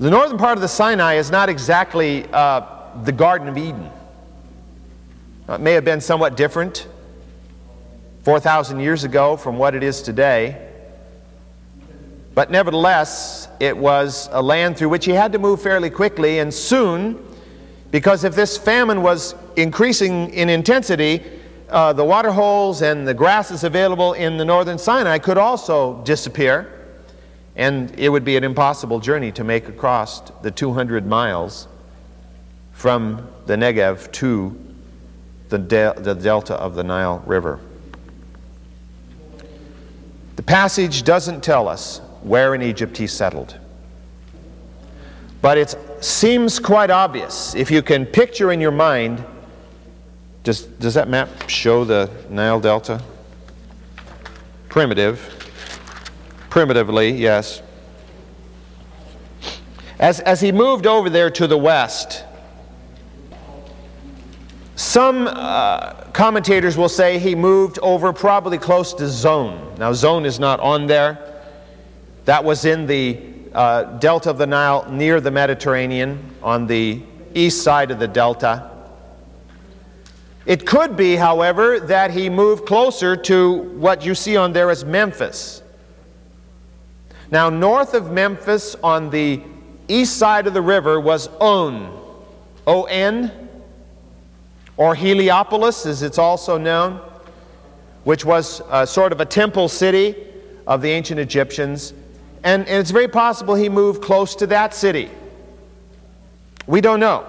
[0.00, 2.62] The northern part of the Sinai is not exactly uh,
[3.04, 3.90] the Garden of Eden.
[5.50, 6.88] It may have been somewhat different
[8.22, 10.70] 4,000 years ago from what it is today.
[12.34, 16.52] But nevertheless, it was a land through which he had to move fairly quickly and
[16.52, 17.22] soon,
[17.90, 21.22] because if this famine was increasing in intensity,
[21.68, 26.72] uh, the water holes and the grasses available in the northern Sinai could also disappear,
[27.54, 31.68] and it would be an impossible journey to make across the 200 miles
[32.72, 34.58] from the Negev to
[35.50, 37.60] the, de- the delta of the Nile River.
[40.36, 43.58] The passage doesn't tell us where in Egypt he settled.
[45.40, 49.24] But it seems quite obvious if you can picture in your mind.
[50.44, 53.02] Does, does that map show the Nile Delta?
[54.68, 55.18] Primitive.
[56.48, 57.62] Primitively, yes.
[59.98, 62.24] As, as he moved over there to the west,
[64.74, 69.76] some uh, commentators will say he moved over probably close to Zoan.
[69.78, 71.31] Now, Zoan is not on there.
[72.24, 73.18] That was in the
[73.52, 77.02] uh, delta of the Nile near the Mediterranean on the
[77.34, 78.70] east side of the delta.
[80.44, 84.84] It could be, however, that he moved closer to what you see on there as
[84.84, 85.62] Memphis.
[87.30, 89.40] Now, north of Memphis on the
[89.88, 91.98] east side of the river was On,
[92.66, 93.48] O N,
[94.76, 97.00] or Heliopolis, as it's also known,
[98.04, 100.16] which was uh, sort of a temple city
[100.66, 101.94] of the ancient Egyptians.
[102.44, 105.10] And, and it's very possible he moved close to that city.
[106.66, 107.26] We don't know.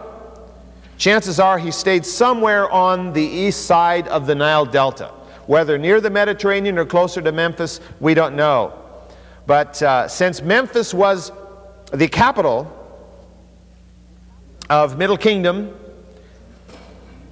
[0.97, 5.07] Chances are he stayed somewhere on the east side of the Nile Delta.
[5.47, 8.79] Whether near the Mediterranean or closer to Memphis, we don't know.
[9.45, 11.31] But uh, since Memphis was
[11.91, 12.71] the capital
[14.69, 15.75] of Middle Kingdom,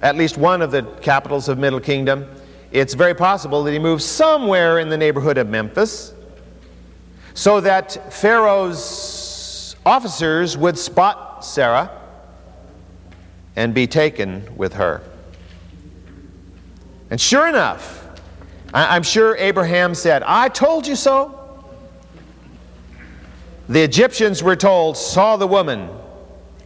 [0.02, 2.28] at least one of the capitals of Middle Kingdom,
[2.70, 6.14] it's very possible that he moved somewhere in the neighborhood of Memphis
[7.34, 11.90] so that Pharaoh's officers would spot Sarah
[13.56, 15.02] and be taken with her.
[17.10, 18.06] And sure enough,
[18.72, 21.38] I'm sure Abraham said, I told you so.
[23.68, 25.90] The Egyptians were told, saw the woman,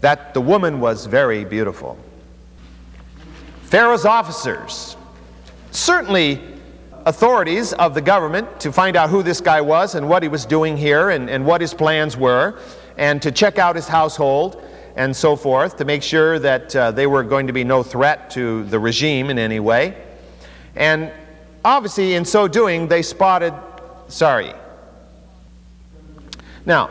[0.00, 1.98] that the woman was very beautiful.
[3.64, 4.96] Pharaoh's officers
[5.72, 6.40] certainly
[7.06, 10.44] authorities of the government to find out who this guy was and what he was
[10.44, 12.58] doing here and, and what his plans were,
[12.98, 14.62] and to check out his household
[14.96, 18.28] and so forth to make sure that uh, they were going to be no threat
[18.30, 19.96] to the regime in any way.
[20.74, 21.12] And
[21.64, 23.54] obviously, in so doing, they spotted
[24.08, 24.52] Sarai.
[26.64, 26.90] Now,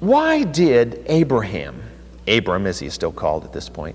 [0.00, 1.80] why did Abraham,
[2.26, 3.94] Abram as he's still called at this point,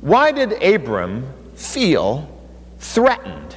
[0.00, 2.31] why did Abram feel
[2.82, 3.56] threatened?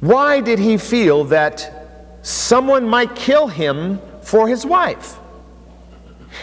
[0.00, 5.18] Why did he feel that someone might kill him for his wife?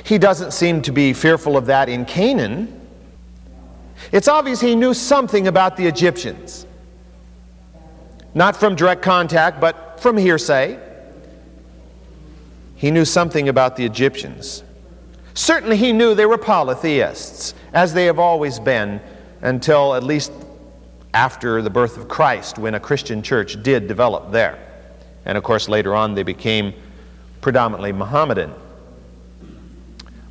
[0.03, 2.79] He doesn't seem to be fearful of that in Canaan.
[4.11, 6.65] It's obvious he knew something about the Egyptians.
[8.33, 10.79] Not from direct contact, but from hearsay.
[12.75, 14.63] He knew something about the Egyptians.
[15.35, 19.01] Certainly, he knew they were polytheists, as they have always been
[19.41, 20.31] until at least
[21.13, 24.57] after the birth of Christ when a Christian church did develop there.
[25.25, 26.73] And of course, later on, they became
[27.41, 28.53] predominantly Mohammedan.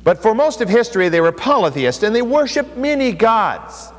[0.03, 3.91] But for most of history, they were polytheists and they worshiped many gods.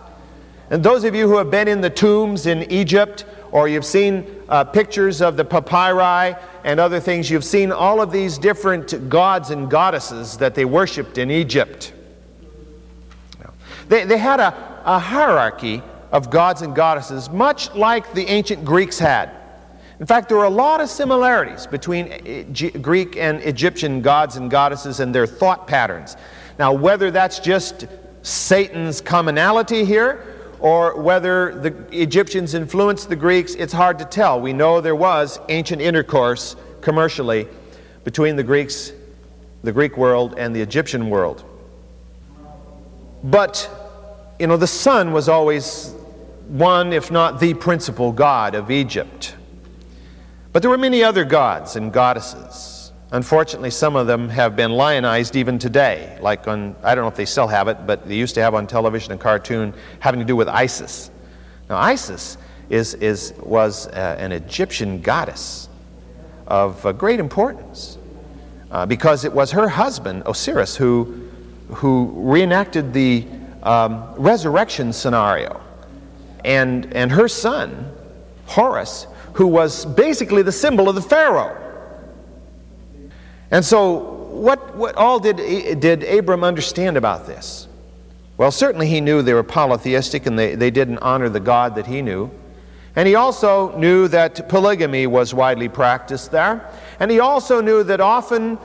[0.71, 4.27] And those of you who have been in the tombs in Egypt or you've seen
[4.49, 9.51] uh, pictures of the papyri and other things, you've seen all of these different gods
[9.51, 11.93] and goddesses that they worshiped in Egypt.
[13.89, 15.83] They, they had a, a hierarchy
[16.15, 19.33] of gods and goddesses, much like the ancient Greeks had.
[19.99, 24.37] In fact, there are a lot of similarities between eh, eh, Greek and Egyptian gods
[24.37, 26.17] and goddesses and their thought patterns.
[26.57, 27.89] Now, whether that's just
[28.23, 30.25] Satan's commonality here
[30.61, 34.41] or whether the Egyptians influenced the Greeks, it's hard to tell.
[34.41, 37.49] We know there was ancient intercourse commercially
[38.05, 38.93] between the Greeks,
[39.65, 41.45] the Greek world, and the Egyptian world.
[43.25, 43.69] But,
[44.39, 45.93] you know, the sun was always
[46.49, 49.35] one, if not the principal god of Egypt.
[50.53, 52.93] But there were many other gods and goddesses.
[53.11, 57.17] Unfortunately, some of them have been lionized even today, like on, I don't know if
[57.17, 60.27] they still have it, but they used to have on television a cartoon having to
[60.27, 61.11] do with Isis.
[61.69, 62.39] Now, Isis
[62.71, 65.69] is, is, was uh, an Egyptian goddess
[66.47, 67.99] of uh, great importance
[68.71, 71.29] uh, because it was her husband, Osiris, who,
[71.69, 73.27] who reenacted the
[73.63, 75.64] um, resurrection scenario
[76.45, 77.93] and, and her son,
[78.47, 81.61] Horus, who was basically the symbol of the Pharaoh.
[83.51, 85.37] And so, what, what all did,
[85.81, 87.69] did Abram understand about this?
[88.37, 91.87] Well, certainly he knew they were polytheistic and they, they didn't honor the God that
[91.87, 92.31] he knew.
[92.97, 96.69] And he also knew that polygamy was widely practiced there.
[97.01, 98.59] And he also knew that often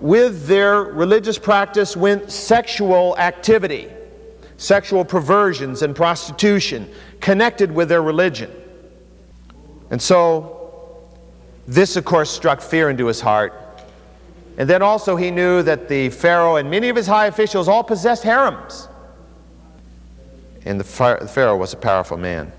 [0.00, 3.88] with their religious practice went sexual activity,
[4.56, 6.90] sexual perversions and prostitution
[7.20, 8.50] connected with their religion.
[9.90, 10.52] And so
[11.66, 13.52] This, of course, struck fear into his heart.
[14.56, 17.82] And then also he knew that the Pharaoh and many of his high officials all
[17.82, 18.88] possessed harems.
[20.64, 22.52] And the Pharaoh was a powerful man.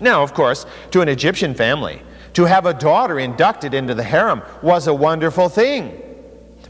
[0.00, 2.02] Now, of course, to an Egyptian family,
[2.34, 6.00] to have a daughter inducted into the harem was a wonderful thing.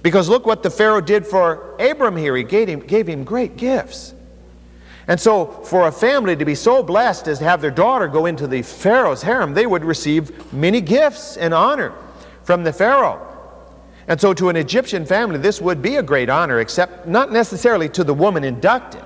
[0.05, 2.37] Because look what the Pharaoh did for Abram here.
[2.37, 4.13] He gave him, gave him great gifts.
[5.09, 8.27] And so, for a family to be so blessed as to have their daughter go
[8.27, 11.95] into the Pharaoh's harem, they would receive many gifts and honor
[12.43, 13.19] from the Pharaoh.
[14.07, 17.89] And so, to an Egyptian family, this would be a great honor, except not necessarily
[17.89, 19.05] to the woman inducted.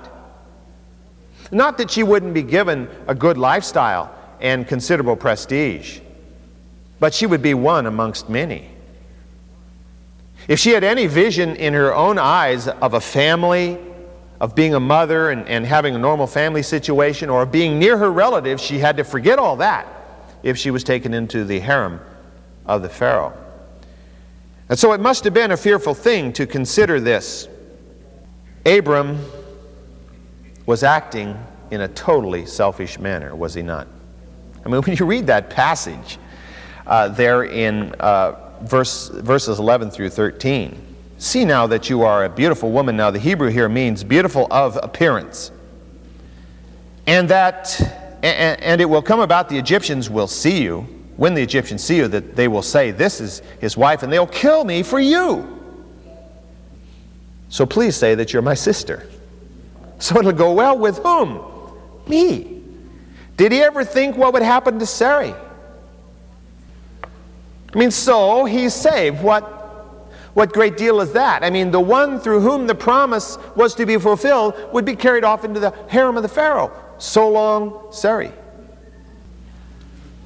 [1.49, 6.01] Not that she wouldn't be given a good lifestyle and considerable prestige,
[6.99, 8.69] but she would be one amongst many.
[10.49, 13.77] If she had any vision in her own eyes of a family,
[14.41, 17.99] of being a mother and, and having a normal family situation, or of being near
[17.99, 19.85] her relatives, she had to forget all that
[20.41, 21.99] if she was taken into the harem
[22.65, 23.31] of the Pharaoh.
[24.69, 27.47] And so it must have been a fearful thing to consider this.
[28.65, 29.23] Abram
[30.65, 31.37] was acting
[31.69, 33.87] in a totally selfish manner, was he not?
[34.65, 36.17] I mean, when you read that passage
[36.87, 40.79] uh, there in uh, verse, verses 11 through 13,
[41.17, 42.97] see now that you are a beautiful woman.
[42.97, 45.51] Now, the Hebrew here means beautiful of appearance.
[47.07, 47.79] And that,
[48.23, 50.81] and, and it will come about the Egyptians will see you,
[51.17, 54.27] when the Egyptians see you, that they will say, This is his wife, and they'll
[54.27, 55.59] kill me for you.
[57.49, 59.09] So please say that you're my sister.
[59.97, 61.41] So it'll go well with whom?
[62.07, 62.61] Me.
[63.35, 65.33] Did he ever think what would happen to Sarai?
[67.73, 69.21] I mean, so he's saved.
[69.21, 69.43] What,
[70.33, 71.43] what great deal is that?
[71.43, 75.23] I mean, the one through whom the promise was to be fulfilled would be carried
[75.23, 76.71] off into the harem of the Pharaoh.
[76.97, 78.31] So long, Sarai.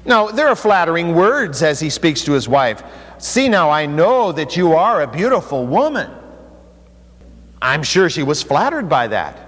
[0.06, 2.82] Now, there are flattering words as he speaks to his wife.
[3.18, 6.10] See now, I know that you are a beautiful woman.
[7.62, 9.38] I'm sure she was flattered by that.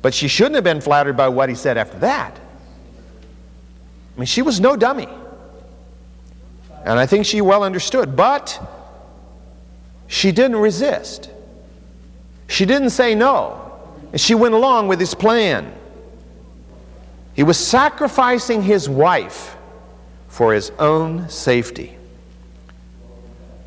[0.00, 2.38] But she shouldn't have been flattered by what he said after that.
[4.16, 5.08] I mean, she was no dummy.
[6.84, 8.16] And I think she well understood.
[8.16, 8.60] But
[10.06, 11.30] she didn't resist.
[12.48, 13.80] She didn't say no.
[14.10, 15.72] And she went along with his plan.
[17.34, 19.56] He was sacrificing his wife
[20.28, 21.96] for his own safety.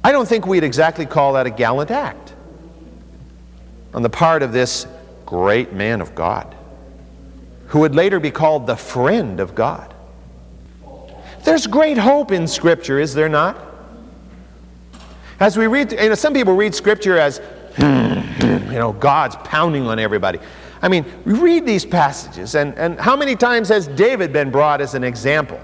[0.03, 2.33] I don't think we'd exactly call that a gallant act
[3.95, 4.85] on the part of this
[5.25, 6.55] great man of God,
[7.67, 9.94] who would later be called the friend of God.
[11.45, 13.55] There's great hope in Scripture, is there not?
[15.39, 17.37] As we read, you know, some people read Scripture as,
[17.75, 20.39] hmm, you know, God's pounding on everybody.
[20.81, 24.81] I mean, we read these passages, and, and how many times has David been brought
[24.81, 25.59] as an example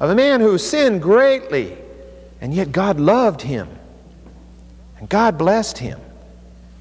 [0.00, 1.76] of a man who sinned greatly,
[2.40, 3.68] and yet God loved him,
[4.98, 6.00] and God blessed him?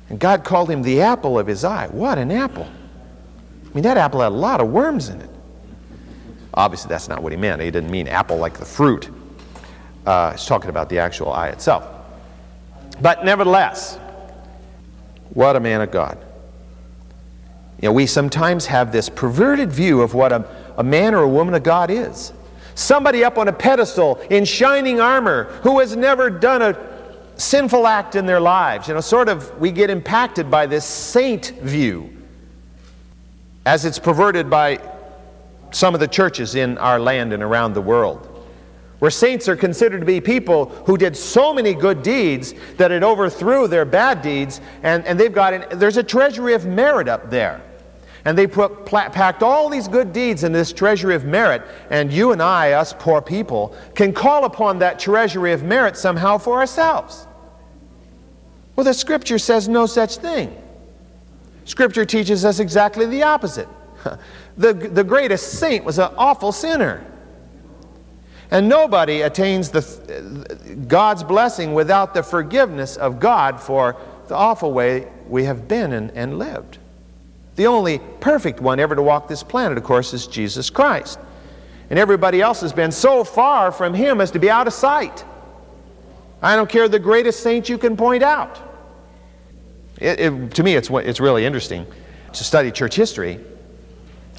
[0.09, 1.87] And God called him the apple of his eye.
[1.87, 2.67] What an apple!
[3.65, 5.29] I mean, that apple had a lot of worms in it.
[6.55, 7.61] Obviously, that's not what he meant.
[7.61, 9.09] He didn't mean apple like the fruit.
[10.05, 11.85] Uh, he's talking about the actual eye itself.
[13.01, 13.99] But nevertheless,
[15.33, 16.17] what a man of God.
[17.81, 20.47] You know, we sometimes have this perverted view of what a,
[20.77, 22.31] a man or a woman of God is.
[22.73, 26.77] Somebody up on a pedestal in shining armor who has never done a
[27.35, 28.87] sinful act in their lives.
[28.87, 32.15] You know, sort of, we get impacted by this saint view
[33.65, 34.79] as it's perverted by
[35.75, 38.31] some of the churches in our land and around the world.
[38.99, 43.03] Where saints are considered to be people who did so many good deeds that it
[43.03, 47.29] overthrew their bad deeds, and, and they've got an, there's a treasury of merit up
[47.29, 47.61] there.
[48.23, 52.31] And they put, packed all these good deeds in this treasury of merit, and you
[52.31, 57.27] and I, us poor people, can call upon that treasury of merit somehow for ourselves.
[58.77, 60.55] Well, the Scripture says no such thing.
[61.65, 63.67] Scripture teaches us exactly the opposite.
[64.57, 67.05] the, the greatest saint was an awful sinner.
[68.51, 73.97] And nobody attains the, God's blessing without the forgiveness of God for
[74.27, 76.77] the awful way we have been and, and lived.
[77.55, 81.19] The only perfect one ever to walk this planet, of course, is Jesus Christ.
[81.89, 85.23] And everybody else has been so far from Him as to be out of sight.
[86.41, 88.59] I don't care the greatest saint you can point out.
[89.99, 91.87] It, it, to me, it's, it's really interesting
[92.33, 93.39] to study church history.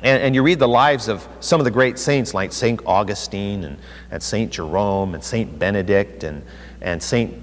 [0.03, 2.81] And, and, you read the lives of some of the great saints like St.
[2.85, 3.79] Augustine and,
[4.11, 4.53] and St.
[4.53, 5.59] Jerome and St.
[5.59, 6.43] Benedict and,
[6.83, 7.35] and St.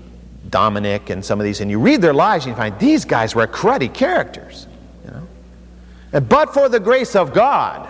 [0.51, 3.33] Dominic and some of these, and you read their lives and you find these guys
[3.33, 4.67] were cruddy characters.
[5.03, 7.89] You know, But for the grace of God,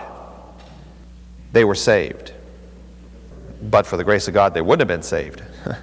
[1.52, 2.32] they were saved.
[3.62, 5.42] but for the grace of God, they wouldn't have been saved.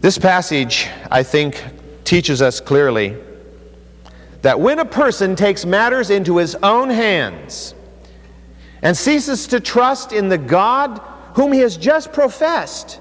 [0.00, 1.62] this passage, I think,
[2.04, 3.16] teaches us clearly
[4.46, 7.74] that when a person takes matters into his own hands
[8.80, 10.98] and ceases to trust in the God
[11.34, 13.00] whom he has just professed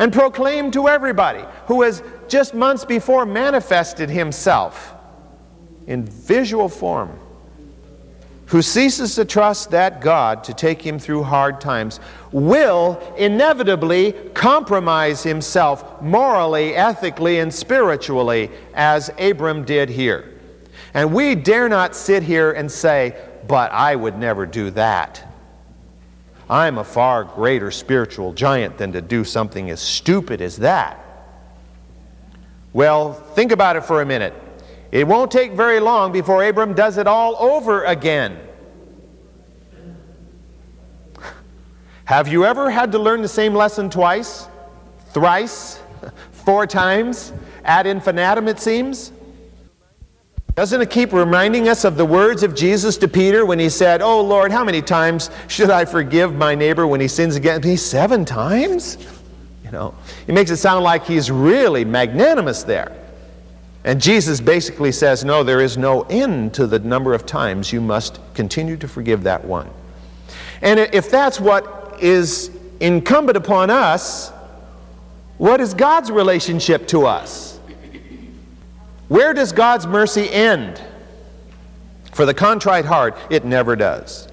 [0.00, 4.92] and proclaimed to everybody, who has just months before manifested himself
[5.86, 7.20] in visual form,
[8.46, 12.00] who ceases to trust that God to take him through hard times,
[12.32, 20.33] will inevitably compromise himself morally, ethically, and spiritually, as Abram did here.
[20.94, 23.16] And we dare not sit here and say,
[23.48, 25.22] but I would never do that.
[26.48, 31.00] I'm a far greater spiritual giant than to do something as stupid as that.
[32.72, 34.34] Well, think about it for a minute.
[34.92, 38.38] It won't take very long before Abram does it all over again.
[42.04, 44.46] Have you ever had to learn the same lesson twice,
[45.12, 45.80] thrice,
[46.32, 47.32] four times,
[47.64, 49.10] ad infinitum, it seems?
[50.54, 54.00] Doesn't it keep reminding us of the words of Jesus to Peter when he said,
[54.00, 57.74] Oh Lord, how many times should I forgive my neighbor when he sins against me?
[57.74, 58.98] Seven times?
[59.64, 59.94] You know,
[60.28, 62.96] it makes it sound like he's really magnanimous there.
[63.82, 67.80] And Jesus basically says, No, there is no end to the number of times you
[67.80, 69.68] must continue to forgive that one.
[70.62, 74.30] And if that's what is incumbent upon us,
[75.38, 77.53] what is God's relationship to us?
[79.08, 80.82] Where does God's mercy end?
[82.12, 84.28] For the contrite heart, it never does.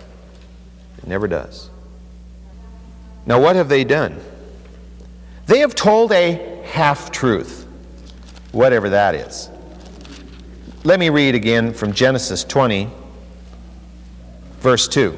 [0.98, 1.70] It never does.
[3.26, 4.20] Now, what have they done?
[5.48, 7.68] They have told a half truth,
[8.52, 9.50] whatever that is.
[10.84, 12.90] Let me read again from Genesis 20,
[14.60, 15.18] verse 2.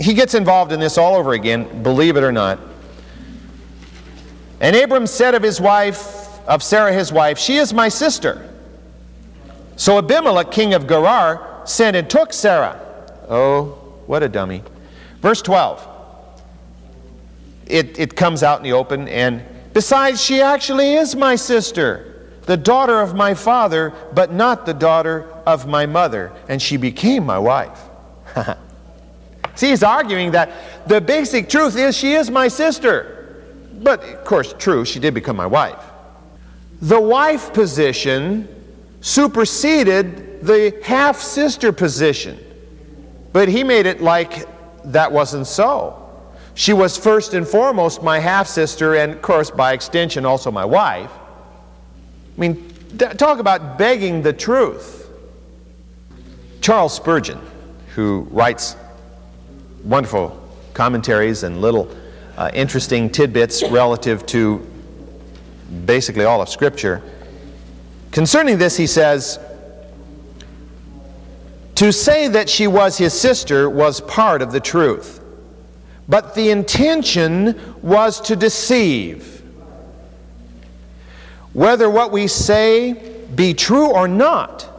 [0.00, 2.58] He gets involved in this all over again, believe it or not.
[4.60, 8.53] And Abram said of his wife, of Sarah his wife, She is my sister.
[9.76, 12.80] So Abimelech, king of Gerar, sent and took Sarah.
[13.28, 14.62] Oh, what a dummy.
[15.20, 15.88] Verse 12.
[17.66, 22.56] It, it comes out in the open, and besides, she actually is my sister, the
[22.56, 27.38] daughter of my father, but not the daughter of my mother, and she became my
[27.38, 27.80] wife.
[29.54, 33.42] See, he's arguing that the basic truth is she is my sister.
[33.72, 35.82] But, of course, true, she did become my wife.
[36.82, 38.48] The wife position
[39.04, 42.38] superseded the half sister position.
[43.34, 44.48] But he made it like
[44.92, 46.00] that wasn't so.
[46.54, 50.64] She was first and foremost my half sister, and of course, by extension, also my
[50.64, 51.10] wife.
[51.12, 55.10] I mean, talk about begging the truth.
[56.62, 57.40] Charles Spurgeon,
[57.94, 58.74] who writes
[59.82, 60.40] wonderful
[60.72, 61.94] commentaries and little
[62.38, 64.66] uh, interesting tidbits relative to
[65.84, 67.02] basically all of Scripture,
[68.14, 69.40] Concerning this, he says,
[71.74, 75.20] To say that she was his sister was part of the truth,
[76.08, 79.42] but the intention was to deceive.
[81.54, 82.92] Whether what we say
[83.34, 84.70] be true or not,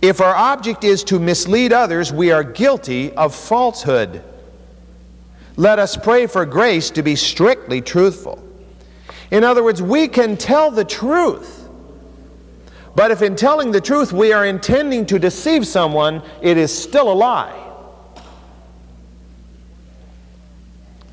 [0.00, 4.22] if our object is to mislead others, we are guilty of falsehood.
[5.58, 8.42] Let us pray for grace to be strictly truthful.
[9.30, 11.57] In other words, we can tell the truth
[12.98, 17.12] but if in telling the truth we are intending to deceive someone, it is still
[17.12, 17.56] a lie.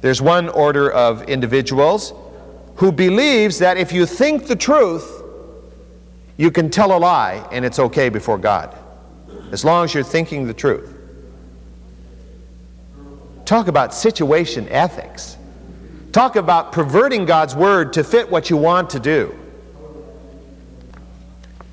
[0.02, 2.12] There's one order of individuals
[2.78, 5.22] who believes that if you think the truth,
[6.38, 8.76] you can tell a lie and it's okay before God,
[9.52, 10.92] as long as you're thinking the truth.
[13.46, 15.38] Talk about situation ethics.
[16.12, 19.40] Talk about perverting God's word to fit what you want to do.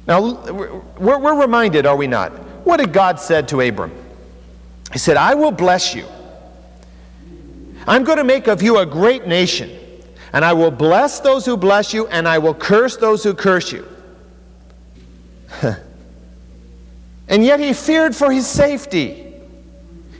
[0.06, 2.32] Now, we're, we're reminded, are we not?
[2.64, 3.92] What did God said to Abram?
[4.92, 6.06] He said, I will bless you.
[7.86, 9.70] I'm going to make of you a great nation,
[10.32, 13.72] and I will bless those who bless you, and I will curse those who curse
[13.72, 13.86] you.
[17.28, 19.34] and yet he feared for his safety.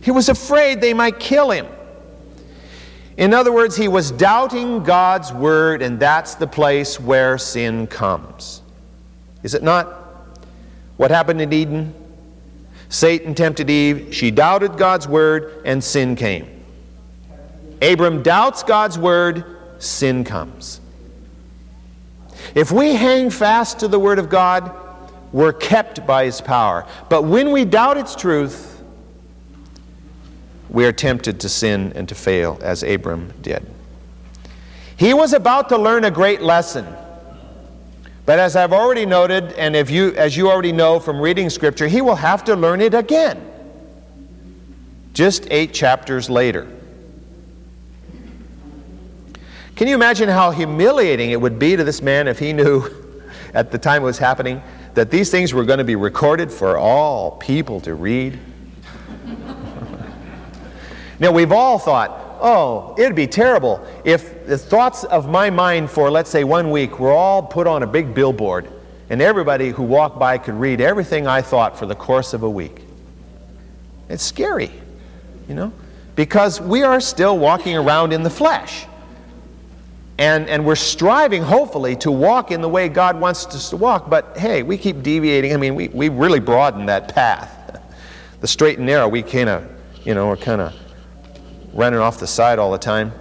[0.01, 1.67] He was afraid they might kill him.
[3.17, 8.62] In other words, he was doubting God's word, and that's the place where sin comes.
[9.43, 9.87] Is it not?
[10.97, 11.95] What happened in Eden?
[12.89, 16.47] Satan tempted Eve, she doubted God's word, and sin came.
[17.81, 19.45] Abram doubts God's word,
[19.79, 20.81] sin comes.
[22.55, 24.71] If we hang fast to the word of God,
[25.33, 26.87] we're kept by his power.
[27.09, 28.83] But when we doubt its truth,
[30.69, 33.67] we are tempted to sin and to fail as Abram did.
[34.97, 36.87] He was about to learn a great lesson.
[38.25, 41.89] But as I've already noted, and if you, as you already know from reading Scripture,
[41.89, 43.49] he will have to learn it again.
[45.13, 46.69] Just eight chapters later.
[49.75, 52.89] Can you imagine how humiliating it would be to this man if he knew
[53.55, 54.63] at the time it was happening
[54.95, 58.39] that these things were going to be recorded for all people to read?
[61.19, 66.11] now, we've all thought, oh, it'd be terrible if the thoughts of my mind for,
[66.11, 68.69] let's say, one week were all put on a big billboard
[69.09, 72.51] and everybody who walked by could read everything I thought for the course of a
[72.51, 72.83] week.
[74.09, 74.71] It's scary,
[75.49, 75.73] you know,
[76.17, 78.87] because we are still walking around in the flesh.
[80.19, 84.11] And, and we're striving, hopefully, to walk in the way God wants us to walk,
[84.11, 85.55] but hey, we keep deviating.
[85.55, 87.59] I mean, we, we really broaden that path.
[88.41, 89.71] The straight and narrow, we kind of,
[90.03, 90.75] you know, we're kind of
[91.73, 93.13] running off the side all the time.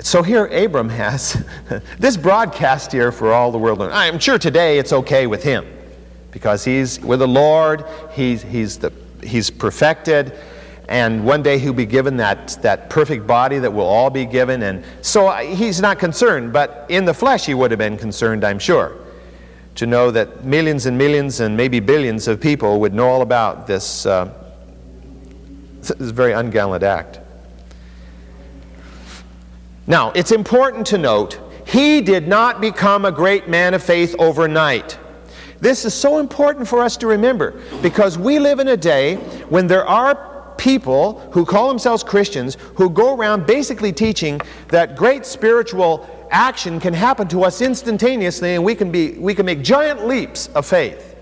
[0.00, 1.44] So here Abram has
[1.98, 3.82] this broadcast here for all the world.
[3.82, 5.66] I'm sure today it's okay with him
[6.30, 8.92] because he's with the Lord, he's, he's, the,
[9.22, 10.32] he's perfected,
[10.88, 14.62] and one day he'll be given that, that perfect body that we'll all be given.
[14.62, 18.58] And so he's not concerned, but in the flesh he would have been concerned, I'm
[18.58, 18.96] sure,
[19.76, 23.66] to know that millions and millions and maybe billions of people would know all about
[23.66, 24.06] this.
[24.06, 24.32] Uh,
[25.80, 27.20] this is a very ungallant act.
[29.86, 34.98] Now, it's important to note he did not become a great man of faith overnight.
[35.60, 39.16] This is so important for us to remember because we live in a day
[39.48, 45.26] when there are people who call themselves Christians who go around basically teaching that great
[45.26, 50.06] spiritual action can happen to us instantaneously and we can, be, we can make giant
[50.06, 51.16] leaps of faith.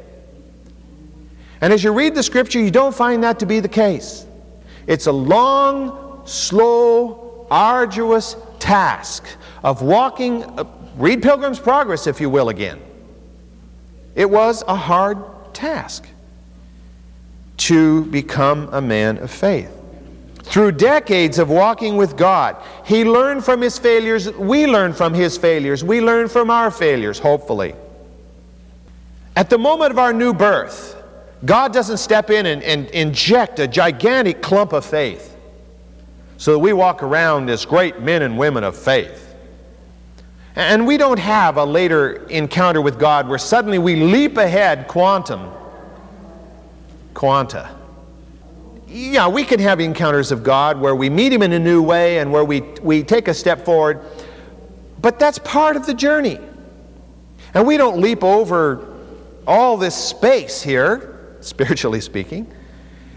[1.60, 4.26] And as you read the scripture, you don't find that to be the case.
[4.88, 9.24] It's a long, slow, arduous task
[9.62, 10.64] of walking, uh,
[10.96, 12.80] read Pilgrim's Progress, if you will, again.
[14.14, 15.18] It was a hard
[15.52, 16.08] task
[17.58, 19.70] to become a man of faith.
[20.44, 24.32] Through decades of walking with God, he learned from his failures.
[24.32, 25.84] We learn from his failures.
[25.84, 27.74] We learn from our failures, hopefully.
[29.36, 30.97] At the moment of our new birth,
[31.44, 35.36] God doesn't step in and, and inject a gigantic clump of faith
[36.36, 39.24] so that we walk around as great men and women of faith.
[40.56, 45.52] And we don't have a later encounter with God where suddenly we leap ahead quantum,
[47.14, 47.70] quanta.
[48.88, 52.18] Yeah, we can have encounters of God where we meet Him in a new way
[52.18, 54.00] and where we, we take a step forward,
[55.00, 56.40] but that's part of the journey.
[57.54, 58.96] And we don't leap over
[59.46, 62.52] all this space here spiritually speaking.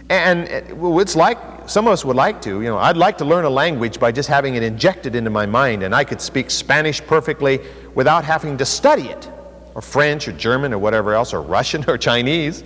[0.09, 3.45] And it's like, some of us would like to, you know, I'd like to learn
[3.45, 7.01] a language by just having it injected into my mind, and I could speak Spanish
[7.01, 7.61] perfectly
[7.95, 9.29] without having to study it,
[9.73, 12.63] or French, or German, or whatever else, or Russian, or Chinese.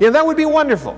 [0.00, 0.96] You know, that would be wonderful.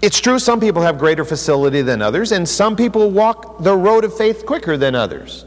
[0.00, 4.04] It's true, some people have greater facility than others, and some people walk the road
[4.04, 5.44] of faith quicker than others.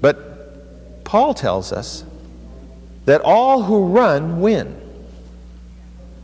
[0.00, 2.04] But Paul tells us
[3.04, 4.80] that all who run win,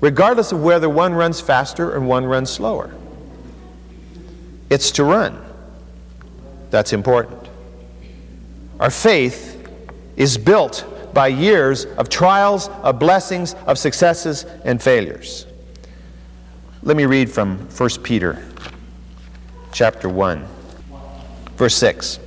[0.00, 2.94] regardless of whether one runs faster and one runs slower.
[4.70, 5.44] It's to run
[6.70, 7.48] that's important.
[8.80, 9.66] Our faith
[10.16, 15.46] is built by years of trials, of blessings, of successes, and failures.
[16.82, 18.44] Let me read from 1 Peter
[19.72, 20.46] chapter 1
[21.56, 22.20] verse 6.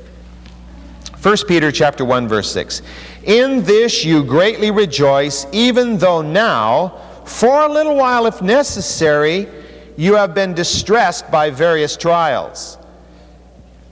[1.22, 2.82] 1 Peter chapter 1 verse 6.
[3.24, 9.48] In this you greatly rejoice, even though now, for a little while if necessary,
[9.96, 12.78] you have been distressed by various trials.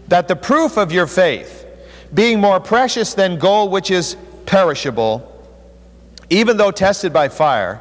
[0.08, 1.68] That the proof of your faith,
[2.14, 4.18] being more precious than gold which is
[4.48, 5.26] perishable,
[6.32, 7.80] even though tested by fire,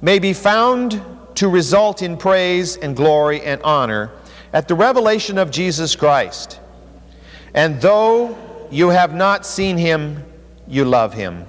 [0.00, 1.00] may be found
[1.36, 4.10] to result in praise and glory and honor
[4.52, 6.58] at the revelation of Jesus Christ.
[7.54, 8.36] And though
[8.70, 10.24] you have not seen him,
[10.72, 11.44] you love him.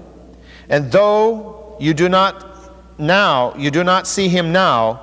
[0.69, 5.01] And though you do not now, you do not see him now,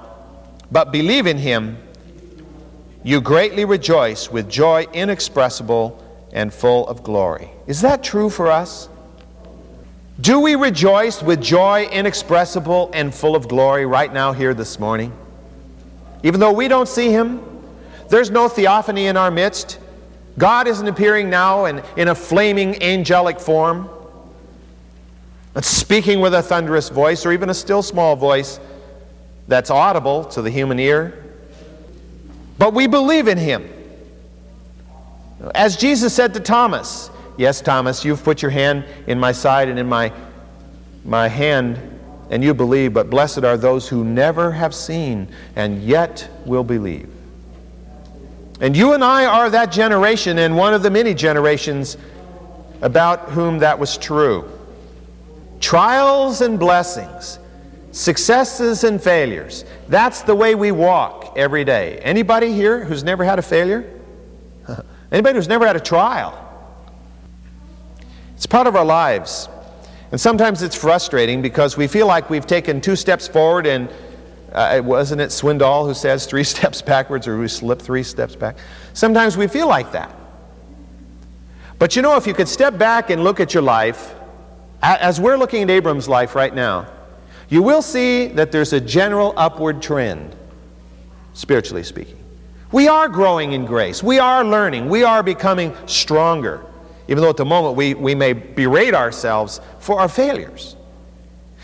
[0.71, 1.79] but believe in him,
[3.03, 5.99] you greatly rejoice with joy inexpressible
[6.33, 7.51] and full of glory.
[7.67, 8.89] Is that true for us?
[10.21, 15.13] Do we rejoice with joy inexpressible and full of glory right now here this morning?
[16.23, 17.41] Even though we don't see him,
[18.11, 19.79] there's no theophany in our midst,
[20.37, 23.89] God isn't appearing now in, in a flaming angelic form,
[25.61, 28.61] speaking with a thunderous voice or even a still small voice.
[29.49, 31.25] that's audible to the human ear.
[32.57, 33.69] But we believe in him.
[35.55, 39.79] As Jesus said to Thomas, Yes, Thomas, you've put your hand in my side and
[39.79, 40.13] in my,
[41.07, 41.81] my hand,
[42.29, 45.27] and you believe, but blessed are those who never have seen
[45.57, 47.09] and yet will believe.
[48.61, 51.97] And you and I are that generation, and one of the many generations
[52.83, 54.60] about whom that was true.
[55.61, 57.39] Trials and blessings,
[57.93, 59.65] successes and failures.
[59.89, 61.99] That's the way we walk every day.
[61.99, 63.89] Anybody here who's never had a failure?
[65.13, 66.47] Anybody who's never had a trial?
[68.35, 69.49] It's part of our lives.
[70.13, 73.89] And sometimes it's frustrating because we feel like we've taken two steps forward and
[74.53, 78.57] uh, wasn't it Swindoll who says three steps backwards or we slip three steps back?
[78.95, 80.17] Sometimes we feel like that.
[81.79, 84.15] But you know, if you could step back and look at your life,
[84.83, 86.87] as we're looking at Abram's life right now,
[87.49, 90.35] you will see that there's a general upward trend,
[91.35, 92.17] spiritually speaking.
[92.73, 94.03] We are growing in grace.
[94.03, 94.89] We are learning.
[94.89, 96.65] We are becoming stronger,
[97.09, 100.77] even though at the moment we, we may berate ourselves for our failures.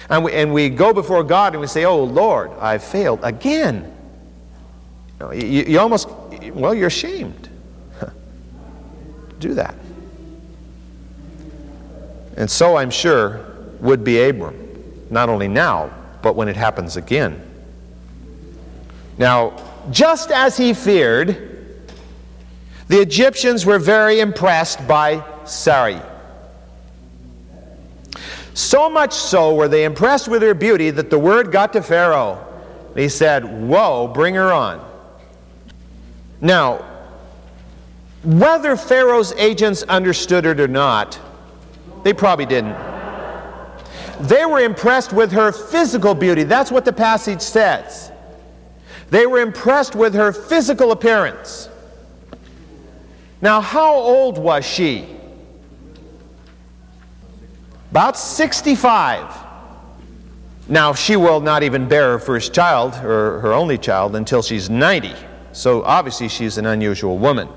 [0.08, 3.92] And we, and we go before God and we say, Oh Lord, I failed again.
[5.20, 6.08] You, know, you, you almost,
[6.52, 7.48] well, you're ashamed.
[9.38, 9.74] Do that.
[12.36, 13.44] And so I'm sure
[13.80, 15.90] would be Abram, not only now,
[16.22, 17.42] but when it happens again.
[19.18, 19.56] Now,
[19.90, 21.74] just as he feared,
[22.88, 26.00] the Egyptians were very impressed by Sarai.
[28.54, 32.42] So much so were they impressed with her beauty that the word got to Pharaoh.
[32.94, 34.82] He said, Whoa, bring her on.
[36.40, 36.84] Now,
[38.22, 41.20] whether Pharaoh's agents understood it or not,
[42.06, 42.76] they probably didn't.
[44.20, 46.44] They were impressed with her physical beauty.
[46.44, 48.12] That's what the passage says.
[49.10, 51.68] They were impressed with her physical appearance.
[53.42, 55.16] Now, how old was she?
[57.90, 59.36] About 65.
[60.68, 64.70] Now, she will not even bear her first child, or her only child, until she's
[64.70, 65.12] 90.
[65.50, 67.48] So, obviously, she's an unusual woman.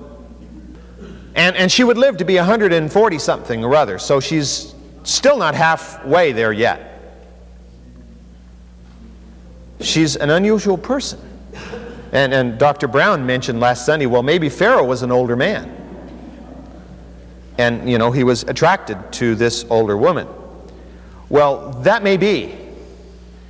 [1.39, 5.55] And, and she would live to be 140 something or other, so she's still not
[5.55, 7.01] halfway there yet.
[9.79, 11.21] She's an unusual person.
[12.11, 12.89] And, and Dr.
[12.89, 15.77] Brown mentioned last Sunday, well, maybe Pharaoh was an older man
[17.59, 20.25] and you know he was attracted to this older woman
[21.27, 22.55] well that may be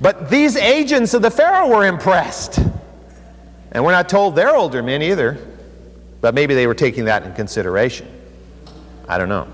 [0.00, 2.58] but these agents of the pharaoh were impressed
[3.70, 5.38] and we're not told they're older men either
[6.20, 8.08] but maybe they were taking that in consideration.
[9.08, 9.48] I don't know.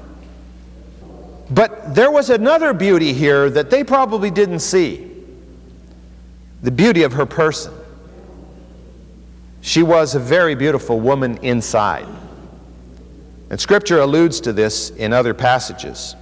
[1.51, 5.11] But there was another beauty here that they probably didn't see.
[6.63, 7.73] The beauty of her person.
[9.61, 12.07] She was a very beautiful woman inside.
[13.51, 16.17] And Scripture alludes to this in other passages.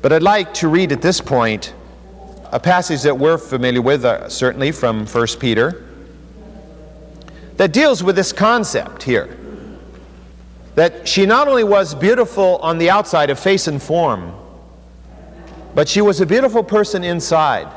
[0.00, 1.74] But I'd like to read at this point
[2.52, 5.84] a passage that we're familiar with, uh, certainly from 1 Peter,
[7.56, 9.36] that deals with this concept here.
[10.74, 14.34] That she not only was beautiful on the outside of face and form,
[15.74, 17.68] but she was a beautiful person inside.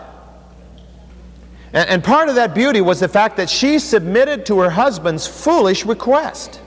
[1.74, 5.28] And, and part of that beauty was the fact that she submitted to her husband's
[5.28, 6.60] foolish request.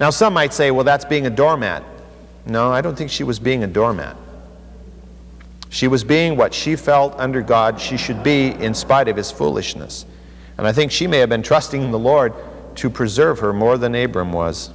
[0.00, 1.84] Now, some might say, well, that's being a doormat.
[2.46, 4.16] No, I don't think she was being a doormat.
[5.70, 9.30] She was being what she felt under God she should be in spite of his
[9.30, 10.06] foolishness.
[10.58, 12.32] And I think she may have been trusting the Lord
[12.76, 14.70] to preserve her more than Abram was.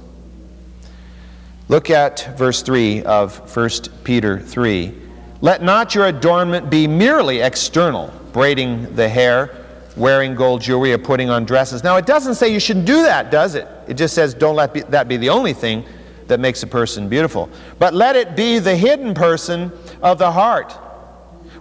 [1.68, 3.70] Look at verse 3 of 1
[4.04, 4.94] Peter 3.
[5.40, 9.56] Let not your adornment be merely external, braiding the hair
[9.96, 11.82] wearing gold jewelry or putting on dresses.
[11.84, 13.68] Now, it doesn't say you shouldn't do that, does it?
[13.88, 15.84] It just says don't let be, that be the only thing
[16.26, 17.48] that makes a person beautiful.
[17.78, 19.72] But let it be the hidden person
[20.02, 20.76] of the heart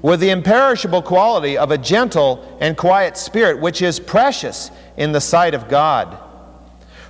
[0.01, 5.21] with the imperishable quality of a gentle and quiet spirit, which is precious in the
[5.21, 6.17] sight of God.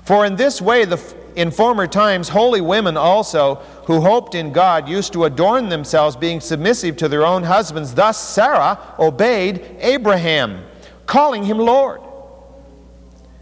[0.03, 0.99] For in this way, the,
[1.35, 6.41] in former times, holy women also, who hoped in God, used to adorn themselves, being
[6.41, 7.93] submissive to their own husbands.
[7.93, 10.63] Thus Sarah obeyed Abraham
[11.05, 12.01] calling him Lord.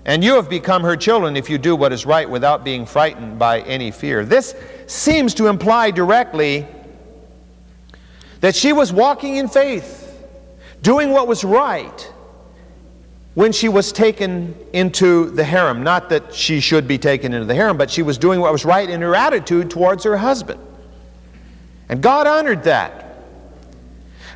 [0.06, 3.38] And you have become her children if you do what is right without being frightened
[3.38, 4.24] by any fear.
[4.24, 4.56] This
[4.88, 6.66] seems to imply directly
[8.42, 10.04] that she was walking in faith,
[10.82, 12.14] doing what was right
[13.34, 15.84] when she was taken into the harem.
[15.84, 18.66] Not that she should be taken into the harem, but she was doing what was
[18.66, 20.60] right in her attitude towards her husband.
[21.90, 23.04] And God honored that.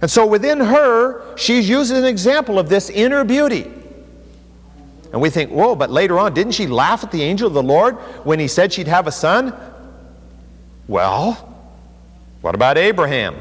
[0.02, 3.72] And so within her, she's as an example of this inner beauty.
[5.12, 7.64] And we think, whoa, but later on, didn't she laugh at the angel of the
[7.64, 9.54] Lord when he said she'd have a son?
[10.88, 11.34] Well,
[12.42, 13.36] what about Abraham?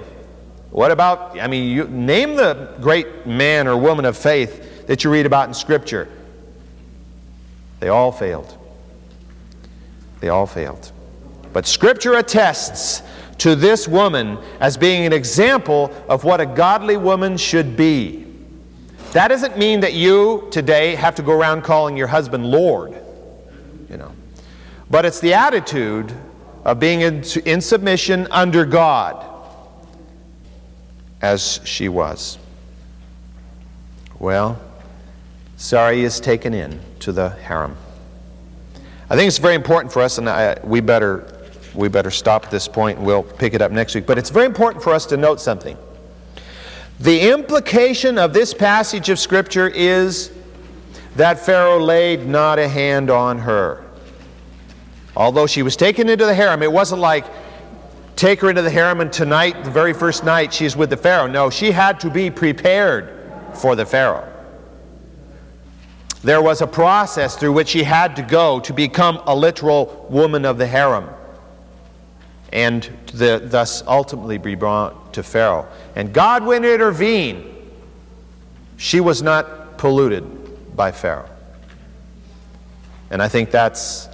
[0.70, 5.10] What about, I mean, you name the great man or woman of faith that you
[5.10, 6.08] read about in Scripture.
[7.80, 8.56] They all failed.
[10.20, 10.92] They all failed.
[11.52, 13.02] But Scripture attests
[13.38, 18.26] to this woman as being an example of what a godly woman should be.
[19.12, 22.94] That doesn't mean that you today have to go around calling your husband Lord,
[23.88, 24.12] you know.
[24.88, 26.12] But it's the attitude
[26.64, 29.29] of being in, in submission under God
[31.22, 32.38] as she was.
[34.18, 34.60] Well,
[35.56, 37.76] Sarai is taken in to the harem.
[39.08, 41.40] I think it's very important for us, and I, we better
[41.74, 44.06] we better stop at this point and we'll pick it up next week.
[44.06, 45.76] But it's very important for us to note something.
[46.98, 50.32] The implication of this passage of Scripture is
[51.16, 53.84] that Pharaoh laid not a hand on her.
[55.16, 57.24] Although she was taken into the harem, it wasn't like
[58.16, 61.26] take her into the harem and tonight, the very first night, she's with the Pharaoh.
[61.26, 63.16] No, she had to be prepared
[63.54, 64.26] for the Pharaoh.
[66.22, 70.44] There was a process through which she had to go to become a literal woman
[70.44, 71.08] of the harem
[72.52, 72.82] and
[73.14, 75.66] the, thus ultimately be brought to Pharaoh.
[75.94, 77.46] And God would intervene.
[78.76, 81.28] She was not polluted by Pharaoh.
[83.10, 84.08] And I think that's,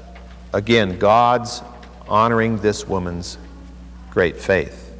[0.52, 1.62] again, God's
[2.08, 3.38] honoring this woman's
[4.16, 4.94] great faith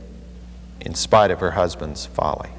[0.83, 2.51] in spite of her husband's folly.